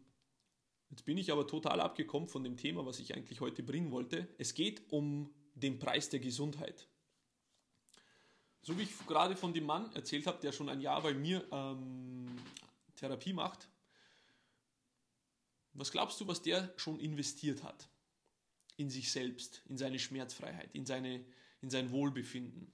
jetzt 0.90 1.04
bin 1.04 1.16
ich 1.16 1.32
aber 1.32 1.46
total 1.46 1.80
abgekommen 1.80 2.28
von 2.28 2.44
dem 2.44 2.56
Thema, 2.56 2.84
was 2.84 2.98
ich 2.98 3.14
eigentlich 3.14 3.40
heute 3.40 3.62
bringen 3.62 3.90
wollte. 3.90 4.28
Es 4.38 4.54
geht 4.54 4.82
um 4.90 5.32
den 5.54 5.78
Preis 5.78 6.10
der 6.10 6.20
Gesundheit. 6.20 6.88
So 8.62 8.78
wie 8.78 8.82
ich 8.82 9.06
gerade 9.06 9.34
von 9.34 9.52
dem 9.52 9.66
Mann 9.66 9.92
erzählt 9.94 10.26
habe, 10.26 10.40
der 10.40 10.52
schon 10.52 10.68
ein 10.68 10.80
Jahr 10.80 11.02
bei 11.02 11.12
mir 11.12 11.44
ähm, 11.50 12.38
Therapie 12.96 13.32
macht, 13.32 13.68
was 15.74 15.90
glaubst 15.90 16.20
du, 16.20 16.28
was 16.28 16.42
der 16.42 16.72
schon 16.76 17.00
investiert 17.00 17.62
hat? 17.64 17.88
In 18.76 18.88
sich 18.88 19.10
selbst, 19.10 19.62
in 19.68 19.76
seine 19.76 19.98
Schmerzfreiheit, 19.98 20.74
in, 20.74 20.86
seine, 20.86 21.24
in 21.60 21.70
sein 21.70 21.90
Wohlbefinden. 21.90 22.72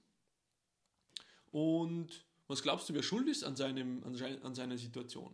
Und 1.52 2.25
was 2.49 2.62
glaubst 2.62 2.88
du, 2.88 2.95
wer 2.95 3.02
schuld 3.02 3.28
ist 3.28 3.45
an, 3.45 3.57
seinem, 3.57 4.02
an 4.04 4.54
seiner 4.54 4.76
Situation? 4.76 5.33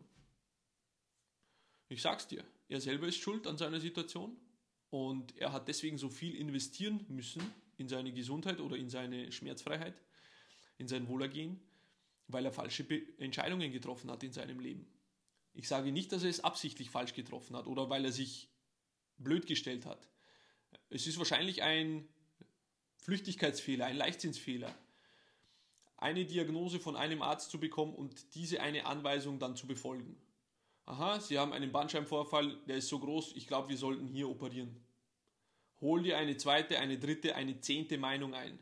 Ich 1.89 2.03
sag's 2.03 2.29
dir, 2.29 2.45
er 2.69 2.81
selber 2.81 3.09
ist 3.09 3.19
schuld 3.19 3.47
an 3.47 3.59
seiner 3.59 3.81
Situation 3.81 4.37
und 4.91 5.37
er 5.37 5.53
hat 5.53 5.69
deswegen 5.69 5.99
so 5.99 6.09
viel 6.09 6.35
investieren 6.35 7.05
müssen 7.09 7.43
in 7.77 7.89
seine 7.89 8.13
Gesundheit 8.13 8.61
oder 8.61 8.77
in 8.77 8.89
seine 8.89 9.33
Schmerzfreiheit 9.33 10.01
in 10.79 10.89
sein 10.89 11.09
Wohlergehen, 11.09 11.61
weil 12.29 12.45
er 12.45 12.53
falsche 12.53 12.85
Be 12.85 13.03
Entscheidungen 13.19 13.73
getroffen 13.73 14.11
hat 14.11 14.23
in 14.23 14.33
seinem 14.33 14.61
Leben. 14.61 14.87
Ich 15.55 15.69
sage 15.69 15.93
nicht, 15.93 16.13
dass 16.13 16.25
er 16.25 16.31
es 16.31 16.43
absichtlich 16.43 16.91
falsch 16.91 17.15
getroffen 17.15 17.57
hat 17.57 17.67
oder 17.67 17.89
weil 17.91 18.05
er 18.05 18.13
sich 18.13 18.49
blöd 19.19 19.47
gestellt 19.47 19.87
hat. 19.87 20.09
Es 20.91 21.07
ist 21.07 21.19
wahrscheinlich 21.19 21.63
ein 21.63 22.09
Flüchtigkeitsfehler, 22.97 23.87
ein 23.87 23.97
Leichtsinnsfehler. 23.97 24.75
Eine 25.97 26.25
Diagnose 26.25 26.81
von 26.81 26.97
einem 26.97 27.23
Arzt 27.23 27.51
zu 27.51 27.61
bekommen 27.61 27.95
und 27.95 28.35
diese 28.35 28.61
eine 28.61 28.87
Anweisung 28.87 29.39
dann 29.39 29.57
zu 29.57 29.67
befolgen. 29.67 30.17
Aha, 30.87 31.21
Sie 31.21 31.39
haben 31.39 31.53
einen 31.53 31.73
Bandscheibenvorfall, 31.73 32.59
der 32.67 32.77
ist 32.77 32.89
so 32.89 32.99
groß, 32.99 33.37
ich 33.37 33.47
glaube, 33.47 33.71
wir 33.71 33.79
sollten 33.79 34.07
hier 34.07 34.29
operieren. 34.29 34.85
Hol 35.81 36.03
dir 36.03 36.19
eine 36.19 36.37
zweite, 36.37 36.79
eine 36.79 36.99
dritte, 36.99 37.37
eine 37.37 37.61
zehnte 37.61 37.97
Meinung 37.97 38.35
ein 38.35 38.59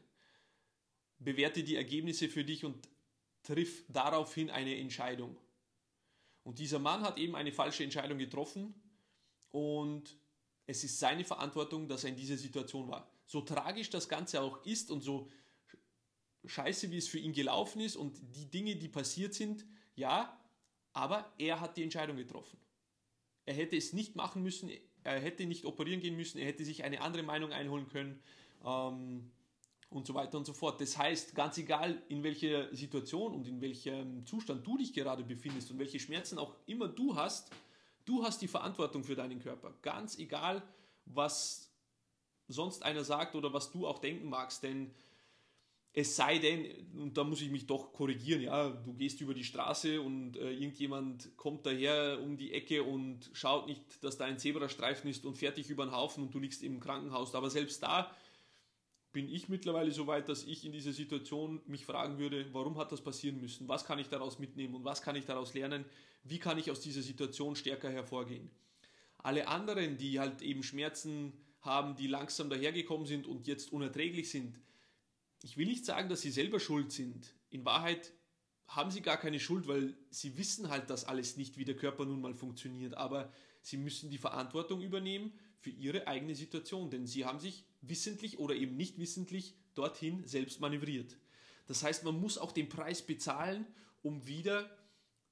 bewerte 1.24 1.62
die 1.62 1.76
Ergebnisse 1.76 2.28
für 2.28 2.44
dich 2.44 2.64
und 2.64 2.88
triff 3.42 3.84
daraufhin 3.88 4.50
eine 4.50 4.76
Entscheidung. 4.76 5.36
Und 6.44 6.58
dieser 6.58 6.78
Mann 6.78 7.02
hat 7.02 7.18
eben 7.18 7.36
eine 7.36 7.52
falsche 7.52 7.84
Entscheidung 7.84 8.18
getroffen 8.18 8.74
und 9.50 10.16
es 10.66 10.84
ist 10.84 10.98
seine 10.98 11.24
Verantwortung, 11.24 11.88
dass 11.88 12.04
er 12.04 12.10
in 12.10 12.16
dieser 12.16 12.36
Situation 12.36 12.88
war. 12.88 13.08
so 13.26 13.40
tragisch 13.40 13.88
das 13.88 14.08
Ganze 14.08 14.42
auch 14.42 14.64
ist 14.66 14.90
und 14.90 15.00
so 15.00 15.30
scheiße, 16.44 16.90
wie 16.90 16.98
es 16.98 17.08
für 17.08 17.18
ihn 17.18 17.32
gelaufen 17.32 17.80
ist 17.80 17.96
und 17.96 18.20
die 18.36 18.50
Dinge, 18.50 18.76
die 18.76 18.88
passiert 18.88 19.32
sind, 19.32 19.64
ja, 19.94 20.38
aber 20.92 21.32
er 21.38 21.60
hat 21.60 21.76
die 21.76 21.82
Entscheidung 21.82 22.16
getroffen. 22.16 22.58
Er 23.46 23.54
hätte 23.54 23.76
es 23.76 23.92
nicht 23.92 24.16
machen 24.16 24.42
müssen, 24.42 24.70
er 25.02 25.20
hätte 25.20 25.46
nicht 25.46 25.64
operieren 25.64 26.00
gehen 26.00 26.16
müssen, 26.16 26.38
er 26.38 26.46
hätte 26.46 26.64
sich 26.64 26.84
eine 26.84 27.00
andere 27.00 27.22
Meinung 27.22 27.52
einholen 27.52 27.88
können 27.88 28.22
ähm, 28.64 29.30
und 29.92 30.06
so 30.06 30.14
weiter 30.14 30.38
und 30.38 30.46
so 30.46 30.52
fort. 30.52 30.80
Das 30.80 30.96
heißt, 30.96 31.34
ganz 31.34 31.58
egal, 31.58 32.02
in 32.08 32.22
welcher 32.22 32.74
Situation 32.74 33.34
und 33.34 33.46
in 33.46 33.60
welchem 33.60 34.24
Zustand 34.26 34.66
du 34.66 34.76
dich 34.76 34.92
gerade 34.92 35.24
befindest 35.24 35.70
und 35.70 35.78
welche 35.78 36.00
Schmerzen 36.00 36.38
auch 36.38 36.56
immer 36.66 36.88
du 36.88 37.16
hast, 37.16 37.50
du 38.04 38.24
hast 38.24 38.42
die 38.42 38.48
Verantwortung 38.48 39.04
für 39.04 39.14
deinen 39.14 39.40
Körper. 39.40 39.74
Ganz 39.82 40.18
egal, 40.18 40.62
was 41.04 41.72
sonst 42.48 42.82
einer 42.82 43.04
sagt 43.04 43.34
oder 43.34 43.52
was 43.52 43.70
du 43.70 43.86
auch 43.86 43.98
denken 43.98 44.28
magst, 44.28 44.62
denn 44.62 44.92
es 45.94 46.16
sei 46.16 46.38
denn, 46.38 46.66
und 46.96 47.18
da 47.18 47.24
muss 47.24 47.42
ich 47.42 47.50
mich 47.50 47.66
doch 47.66 47.92
korrigieren, 47.92 48.40
ja, 48.40 48.70
du 48.70 48.94
gehst 48.94 49.20
über 49.20 49.34
die 49.34 49.44
Straße 49.44 50.00
und 50.00 50.38
äh, 50.38 50.50
irgendjemand 50.50 51.36
kommt 51.36 51.66
daher 51.66 52.18
um 52.22 52.38
die 52.38 52.52
Ecke 52.52 52.82
und 52.82 53.30
schaut 53.34 53.66
nicht, 53.66 54.02
dass 54.02 54.16
da 54.16 54.24
ein 54.24 54.38
Zebrastreifen 54.38 55.10
ist 55.10 55.26
und 55.26 55.36
fährt 55.36 55.58
dich 55.58 55.68
über 55.68 55.84
den 55.84 55.92
Haufen 55.92 56.24
und 56.24 56.34
du 56.34 56.38
liegst 56.38 56.62
im 56.62 56.80
Krankenhaus. 56.80 57.34
Aber 57.34 57.50
selbst 57.50 57.82
da 57.82 58.10
bin 59.12 59.28
ich 59.28 59.48
mittlerweile 59.48 59.90
so 59.90 60.06
weit, 60.06 60.28
dass 60.28 60.44
ich 60.44 60.64
in 60.64 60.72
dieser 60.72 60.92
Situation 60.92 61.60
mich 61.66 61.84
fragen 61.84 62.18
würde, 62.18 62.46
warum 62.52 62.78
hat 62.78 62.92
das 62.92 63.02
passieren 63.02 63.40
müssen? 63.40 63.68
Was 63.68 63.84
kann 63.84 63.98
ich 63.98 64.08
daraus 64.08 64.38
mitnehmen 64.38 64.74
und 64.74 64.84
was 64.84 65.02
kann 65.02 65.16
ich 65.16 65.26
daraus 65.26 65.54
lernen? 65.54 65.84
Wie 66.24 66.38
kann 66.38 66.58
ich 66.58 66.70
aus 66.70 66.80
dieser 66.80 67.02
Situation 67.02 67.54
stärker 67.54 67.90
hervorgehen? 67.90 68.50
Alle 69.18 69.48
anderen, 69.48 69.98
die 69.98 70.18
halt 70.18 70.40
eben 70.42 70.62
Schmerzen 70.62 71.32
haben, 71.60 71.94
die 71.94 72.06
langsam 72.06 72.48
dahergekommen 72.50 73.06
sind 73.06 73.26
und 73.26 73.46
jetzt 73.46 73.72
unerträglich 73.72 74.30
sind, 74.30 74.58
ich 75.42 75.56
will 75.56 75.66
nicht 75.66 75.84
sagen, 75.84 76.08
dass 76.08 76.22
sie 76.22 76.30
selber 76.30 76.60
schuld 76.60 76.92
sind. 76.92 77.34
In 77.50 77.64
Wahrheit 77.64 78.12
haben 78.68 78.90
sie 78.90 79.02
gar 79.02 79.16
keine 79.16 79.40
Schuld, 79.40 79.66
weil 79.66 79.94
sie 80.10 80.38
wissen 80.38 80.70
halt 80.70 80.88
das 80.88 81.04
alles 81.04 81.36
nicht, 81.36 81.58
wie 81.58 81.64
der 81.64 81.76
Körper 81.76 82.04
nun 82.04 82.20
mal 82.20 82.34
funktioniert. 82.34 82.94
Aber 82.94 83.32
sie 83.60 83.76
müssen 83.76 84.10
die 84.10 84.18
Verantwortung 84.18 84.80
übernehmen 84.80 85.32
für 85.58 85.70
ihre 85.70 86.06
eigene 86.06 86.34
Situation, 86.34 86.90
denn 86.90 87.06
sie 87.06 87.24
haben 87.24 87.40
sich 87.40 87.64
wissentlich 87.82 88.38
oder 88.38 88.54
eben 88.54 88.76
nicht 88.76 88.98
wissentlich 88.98 89.54
dorthin 89.74 90.26
selbst 90.26 90.60
manövriert. 90.60 91.16
Das 91.66 91.82
heißt, 91.82 92.04
man 92.04 92.18
muss 92.18 92.38
auch 92.38 92.52
den 92.52 92.68
Preis 92.68 93.02
bezahlen, 93.02 93.66
um 94.02 94.26
wieder 94.26 94.70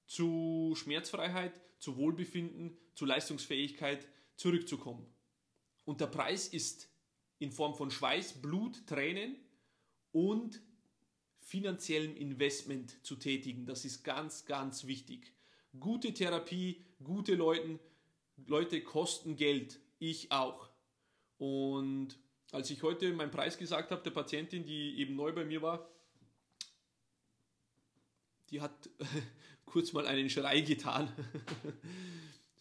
zu 0.06 0.74
Schmerzfreiheit, 0.76 1.52
zu 1.78 1.96
Wohlbefinden, 1.96 2.76
zu 2.94 3.04
Leistungsfähigkeit 3.06 4.06
zurückzukommen. 4.36 5.06
Und 5.84 6.00
der 6.00 6.06
Preis 6.06 6.48
ist 6.48 6.88
in 7.38 7.52
Form 7.52 7.74
von 7.74 7.90
Schweiß, 7.90 8.42
Blut, 8.42 8.86
Tränen, 8.86 9.36
und 10.12 10.60
finanziellem 11.40 12.16
Investment 12.16 13.04
zu 13.04 13.16
tätigen. 13.16 13.66
Das 13.66 13.84
ist 13.84 14.04
ganz, 14.04 14.44
ganz 14.46 14.86
wichtig. 14.86 15.34
Gute 15.78 16.12
Therapie, 16.12 16.84
gute 17.02 17.34
Leute, 17.34 17.78
Leute 18.46 18.82
kosten 18.82 19.36
Geld. 19.36 19.80
Ich 19.98 20.32
auch. 20.32 20.70
Und 21.38 22.18
als 22.52 22.70
ich 22.70 22.82
heute 22.82 23.12
meinen 23.12 23.30
Preis 23.30 23.58
gesagt 23.58 23.90
habe, 23.90 24.02
der 24.02 24.10
Patientin, 24.10 24.64
die 24.64 24.98
eben 24.98 25.14
neu 25.14 25.32
bei 25.32 25.44
mir 25.44 25.62
war, 25.62 25.88
die 28.50 28.60
hat 28.60 28.90
kurz 29.66 29.92
mal 29.92 30.06
einen 30.06 30.30
Schrei 30.30 30.60
getan. 30.60 31.12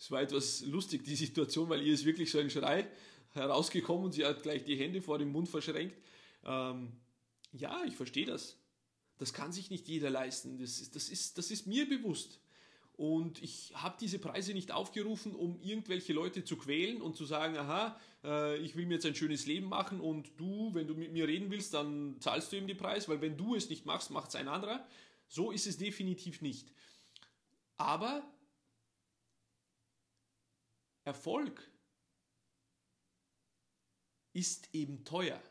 Es 0.01 0.09
war 0.11 0.21
etwas 0.21 0.61
lustig, 0.61 1.03
die 1.03 1.17
Situation, 1.17 1.67
weil 1.67 1.85
ihr 1.85 1.93
ist 1.93 2.05
wirklich 2.05 2.31
so 2.31 2.39
ein 2.39 2.49
Schrei 2.49 2.89
herausgekommen 3.31 4.05
und 4.05 4.13
sie 4.13 4.23
hat 4.23 4.43
gleich 4.43 4.63
die 4.63 4.77
Hände 4.77 5.01
vor 5.01 5.17
dem 5.17 5.29
Mund 5.29 5.49
verschränkt. 5.49 5.97
Ähm, 6.45 6.93
ja, 7.51 7.83
ich 7.83 7.97
verstehe 7.97 8.25
das. 8.25 8.57
Das 9.17 9.33
kann 9.33 9.51
sich 9.51 9.69
nicht 9.69 9.89
jeder 9.89 10.09
leisten. 10.09 10.57
Das 10.57 10.79
ist, 10.79 10.95
das 10.95 11.09
ist, 11.09 11.37
das 11.37 11.51
ist 11.51 11.67
mir 11.67 11.85
bewusst. 11.87 12.39
Und 12.99 13.41
ich 13.41 13.71
habe 13.75 13.95
diese 13.97 14.19
Preise 14.19 14.53
nicht 14.53 14.73
aufgerufen, 14.73 15.33
um 15.33 15.57
irgendwelche 15.61 16.11
Leute 16.11 16.43
zu 16.43 16.57
quälen 16.57 17.01
und 17.01 17.15
zu 17.15 17.23
sagen, 17.23 17.55
aha, 17.55 17.97
äh, 18.25 18.57
ich 18.57 18.75
will 18.75 18.85
mir 18.87 18.95
jetzt 18.95 19.05
ein 19.05 19.15
schönes 19.15 19.45
Leben 19.45 19.69
machen 19.69 20.01
und 20.01 20.37
du, 20.37 20.73
wenn 20.73 20.85
du 20.85 20.95
mit 20.95 21.13
mir 21.13 21.25
reden 21.25 21.49
willst, 21.49 21.73
dann 21.73 22.19
zahlst 22.19 22.51
du 22.51 22.57
ihm 22.57 22.67
den 22.67 22.75
Preis, 22.75 23.07
weil 23.07 23.21
wenn 23.21 23.37
du 23.37 23.55
es 23.55 23.69
nicht 23.69 23.85
machst, 23.85 24.11
macht 24.11 24.27
es 24.27 24.35
ein 24.35 24.49
anderer. 24.49 24.85
So 25.29 25.51
ist 25.51 25.65
es 25.65 25.77
definitiv 25.77 26.41
nicht. 26.41 26.73
Aber 27.77 28.21
Erfolg 31.05 31.71
ist 34.33 34.75
eben 34.75 35.05
teuer. 35.05 35.41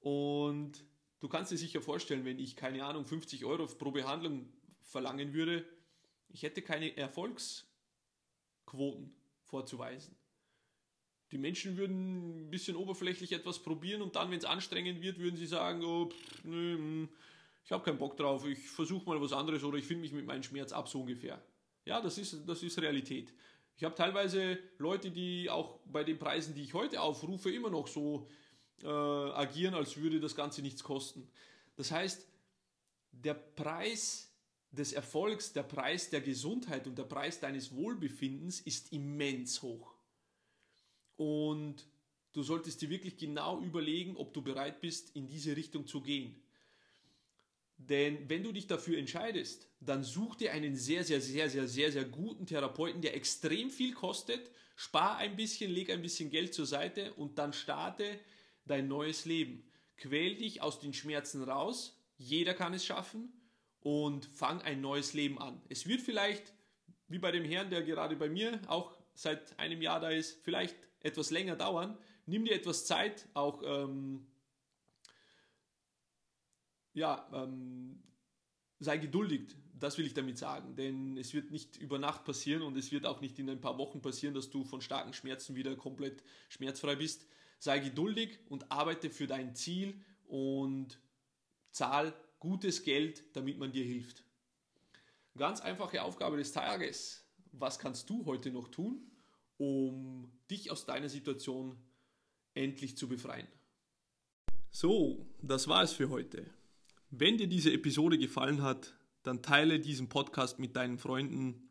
Und 0.00 0.84
du 1.20 1.28
kannst 1.30 1.52
dir 1.52 1.56
sicher 1.56 1.80
vorstellen, 1.80 2.26
wenn 2.26 2.38
ich, 2.38 2.54
keine 2.54 2.84
Ahnung, 2.84 3.06
50 3.06 3.46
Euro 3.46 3.64
pro 3.64 3.92
Behandlung 3.92 4.52
verlangen 4.82 5.32
würde, 5.32 5.64
ich 6.32 6.42
hätte 6.42 6.62
keine 6.62 6.96
Erfolgsquoten 6.96 9.14
vorzuweisen. 9.44 10.16
Die 11.30 11.38
Menschen 11.38 11.76
würden 11.76 12.46
ein 12.46 12.50
bisschen 12.50 12.76
oberflächlich 12.76 13.32
etwas 13.32 13.58
probieren 13.58 14.02
und 14.02 14.16
dann, 14.16 14.30
wenn 14.30 14.38
es 14.38 14.44
anstrengend 14.44 15.00
wird, 15.00 15.18
würden 15.18 15.36
sie 15.36 15.46
sagen, 15.46 15.84
oh, 15.84 16.10
pff, 16.10 16.44
nö, 16.44 16.76
hm, 16.76 17.08
ich 17.64 17.72
habe 17.72 17.84
keinen 17.84 17.98
Bock 17.98 18.16
drauf, 18.16 18.46
ich 18.46 18.58
versuche 18.58 19.06
mal 19.06 19.20
was 19.20 19.32
anderes 19.32 19.64
oder 19.64 19.78
ich 19.78 19.84
finde 19.84 20.02
mich 20.02 20.12
mit 20.12 20.26
meinem 20.26 20.42
Schmerz 20.42 20.72
ab, 20.72 20.88
so 20.88 21.00
ungefähr. 21.00 21.40
Ja, 21.84 22.00
das 22.00 22.18
ist, 22.18 22.36
das 22.46 22.62
ist 22.62 22.80
Realität. 22.80 23.32
Ich 23.76 23.84
habe 23.84 23.94
teilweise 23.94 24.58
Leute, 24.78 25.10
die 25.10 25.48
auch 25.48 25.78
bei 25.86 26.04
den 26.04 26.18
Preisen, 26.18 26.54
die 26.54 26.62
ich 26.62 26.74
heute 26.74 27.00
aufrufe, 27.00 27.50
immer 27.50 27.70
noch 27.70 27.88
so 27.88 28.28
äh, 28.82 28.86
agieren, 28.86 29.74
als 29.74 29.96
würde 29.96 30.20
das 30.20 30.36
Ganze 30.36 30.60
nichts 30.60 30.82
kosten. 30.82 31.28
Das 31.76 31.90
heißt, 31.90 32.26
der 33.12 33.34
Preis 33.34 34.31
des 34.72 34.94
Erfolgs, 34.94 35.52
der 35.52 35.62
Preis 35.62 36.08
der 36.08 36.22
Gesundheit 36.22 36.86
und 36.86 36.96
der 36.96 37.04
Preis 37.04 37.40
deines 37.40 37.74
Wohlbefindens 37.74 38.60
ist 38.60 38.92
immens 38.92 39.60
hoch. 39.60 39.94
Und 41.16 41.86
du 42.32 42.42
solltest 42.42 42.80
dir 42.80 42.88
wirklich 42.88 43.18
genau 43.18 43.60
überlegen, 43.60 44.16
ob 44.16 44.32
du 44.32 44.42
bereit 44.42 44.80
bist, 44.80 45.14
in 45.14 45.28
diese 45.28 45.56
Richtung 45.56 45.86
zu 45.86 46.00
gehen. 46.00 46.42
Denn 47.76 48.30
wenn 48.30 48.42
du 48.42 48.52
dich 48.52 48.66
dafür 48.66 48.96
entscheidest, 48.96 49.68
dann 49.80 50.04
such 50.04 50.36
dir 50.36 50.52
einen 50.52 50.74
sehr, 50.74 51.04
sehr, 51.04 51.20
sehr, 51.20 51.50
sehr, 51.50 51.68
sehr, 51.68 51.92
sehr 51.92 52.04
guten 52.04 52.46
Therapeuten, 52.46 53.02
der 53.02 53.14
extrem 53.14 53.70
viel 53.70 53.92
kostet, 53.92 54.50
spar 54.74 55.18
ein 55.18 55.36
bisschen, 55.36 55.70
leg 55.70 55.90
ein 55.90 56.00
bisschen 56.00 56.30
Geld 56.30 56.54
zur 56.54 56.66
Seite 56.66 57.12
und 57.14 57.38
dann 57.38 57.52
starte 57.52 58.18
dein 58.64 58.88
neues 58.88 59.26
Leben. 59.26 59.64
Quäl 59.96 60.36
dich 60.36 60.62
aus 60.62 60.80
den 60.80 60.94
Schmerzen 60.94 61.42
raus. 61.42 61.98
Jeder 62.16 62.54
kann 62.54 62.72
es 62.72 62.84
schaffen 62.86 63.32
und 63.82 64.26
fang 64.26 64.60
ein 64.62 64.80
neues 64.80 65.12
Leben 65.12 65.38
an. 65.38 65.60
Es 65.68 65.86
wird 65.86 66.00
vielleicht, 66.00 66.52
wie 67.08 67.18
bei 67.18 67.30
dem 67.30 67.44
Herrn, 67.44 67.70
der 67.70 67.82
gerade 67.82 68.16
bei 68.16 68.28
mir 68.28 68.60
auch 68.68 68.96
seit 69.14 69.58
einem 69.58 69.82
Jahr 69.82 70.00
da 70.00 70.10
ist, 70.10 70.42
vielleicht 70.42 70.76
etwas 71.00 71.30
länger 71.30 71.56
dauern. 71.56 71.98
Nimm 72.26 72.44
dir 72.44 72.54
etwas 72.54 72.86
Zeit, 72.86 73.28
auch 73.34 73.62
ähm, 73.64 74.26
ja, 76.94 77.28
ähm, 77.32 78.02
sei 78.78 78.98
geduldig, 78.98 79.54
das 79.74 79.98
will 79.98 80.06
ich 80.06 80.14
damit 80.14 80.38
sagen, 80.38 80.76
denn 80.76 81.16
es 81.16 81.34
wird 81.34 81.50
nicht 81.50 81.76
über 81.76 81.98
Nacht 81.98 82.24
passieren 82.24 82.62
und 82.62 82.76
es 82.76 82.92
wird 82.92 83.04
auch 83.04 83.20
nicht 83.20 83.38
in 83.38 83.50
ein 83.50 83.60
paar 83.60 83.78
Wochen 83.78 84.00
passieren, 84.00 84.34
dass 84.34 84.50
du 84.50 84.64
von 84.64 84.80
starken 84.80 85.12
Schmerzen 85.12 85.56
wieder 85.56 85.74
komplett 85.74 86.22
schmerzfrei 86.48 86.94
bist 86.94 87.26
sei 87.62 87.78
geduldig 87.78 88.40
und 88.48 88.72
arbeite 88.72 89.08
für 89.08 89.28
dein 89.28 89.54
Ziel 89.54 89.94
und 90.24 90.98
zahl 91.70 92.12
gutes 92.42 92.82
Geld, 92.82 93.22
damit 93.36 93.56
man 93.56 93.70
dir 93.70 93.84
hilft. 93.84 94.24
Ganz 95.38 95.60
einfache 95.60 96.02
Aufgabe 96.02 96.36
des 96.36 96.50
Tages. 96.50 97.24
Was 97.52 97.78
kannst 97.78 98.10
du 98.10 98.26
heute 98.26 98.50
noch 98.50 98.66
tun, 98.66 99.00
um 99.58 100.28
dich 100.50 100.72
aus 100.72 100.84
deiner 100.84 101.08
Situation 101.08 101.76
endlich 102.54 102.96
zu 102.96 103.08
befreien? 103.08 103.46
So, 104.70 105.24
das 105.40 105.68
war 105.68 105.84
es 105.84 105.92
für 105.92 106.10
heute. 106.10 106.50
Wenn 107.10 107.38
dir 107.38 107.46
diese 107.46 107.72
Episode 107.72 108.18
gefallen 108.18 108.60
hat, 108.60 108.92
dann 109.22 109.40
teile 109.42 109.78
diesen 109.78 110.08
Podcast 110.08 110.58
mit 110.58 110.74
deinen 110.74 110.98
Freunden 110.98 111.68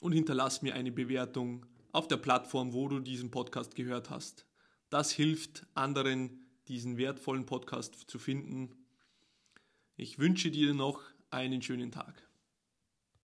und 0.00 0.10
hinterlass 0.10 0.62
mir 0.62 0.74
eine 0.74 0.90
Bewertung 0.90 1.64
auf 1.92 2.08
der 2.08 2.16
Plattform, 2.16 2.72
wo 2.72 2.88
du 2.88 2.98
diesen 2.98 3.30
Podcast 3.30 3.76
gehört 3.76 4.10
hast. 4.10 4.46
Das 4.90 5.12
hilft 5.12 5.64
anderen, 5.74 6.44
diesen 6.66 6.96
wertvollen 6.96 7.46
Podcast 7.46 8.10
zu 8.10 8.18
finden. 8.18 8.81
Ich 9.96 10.18
wünsche 10.18 10.50
dir 10.50 10.72
noch 10.72 11.02
einen 11.30 11.60
schönen 11.60 11.92
Tag. 11.92 12.31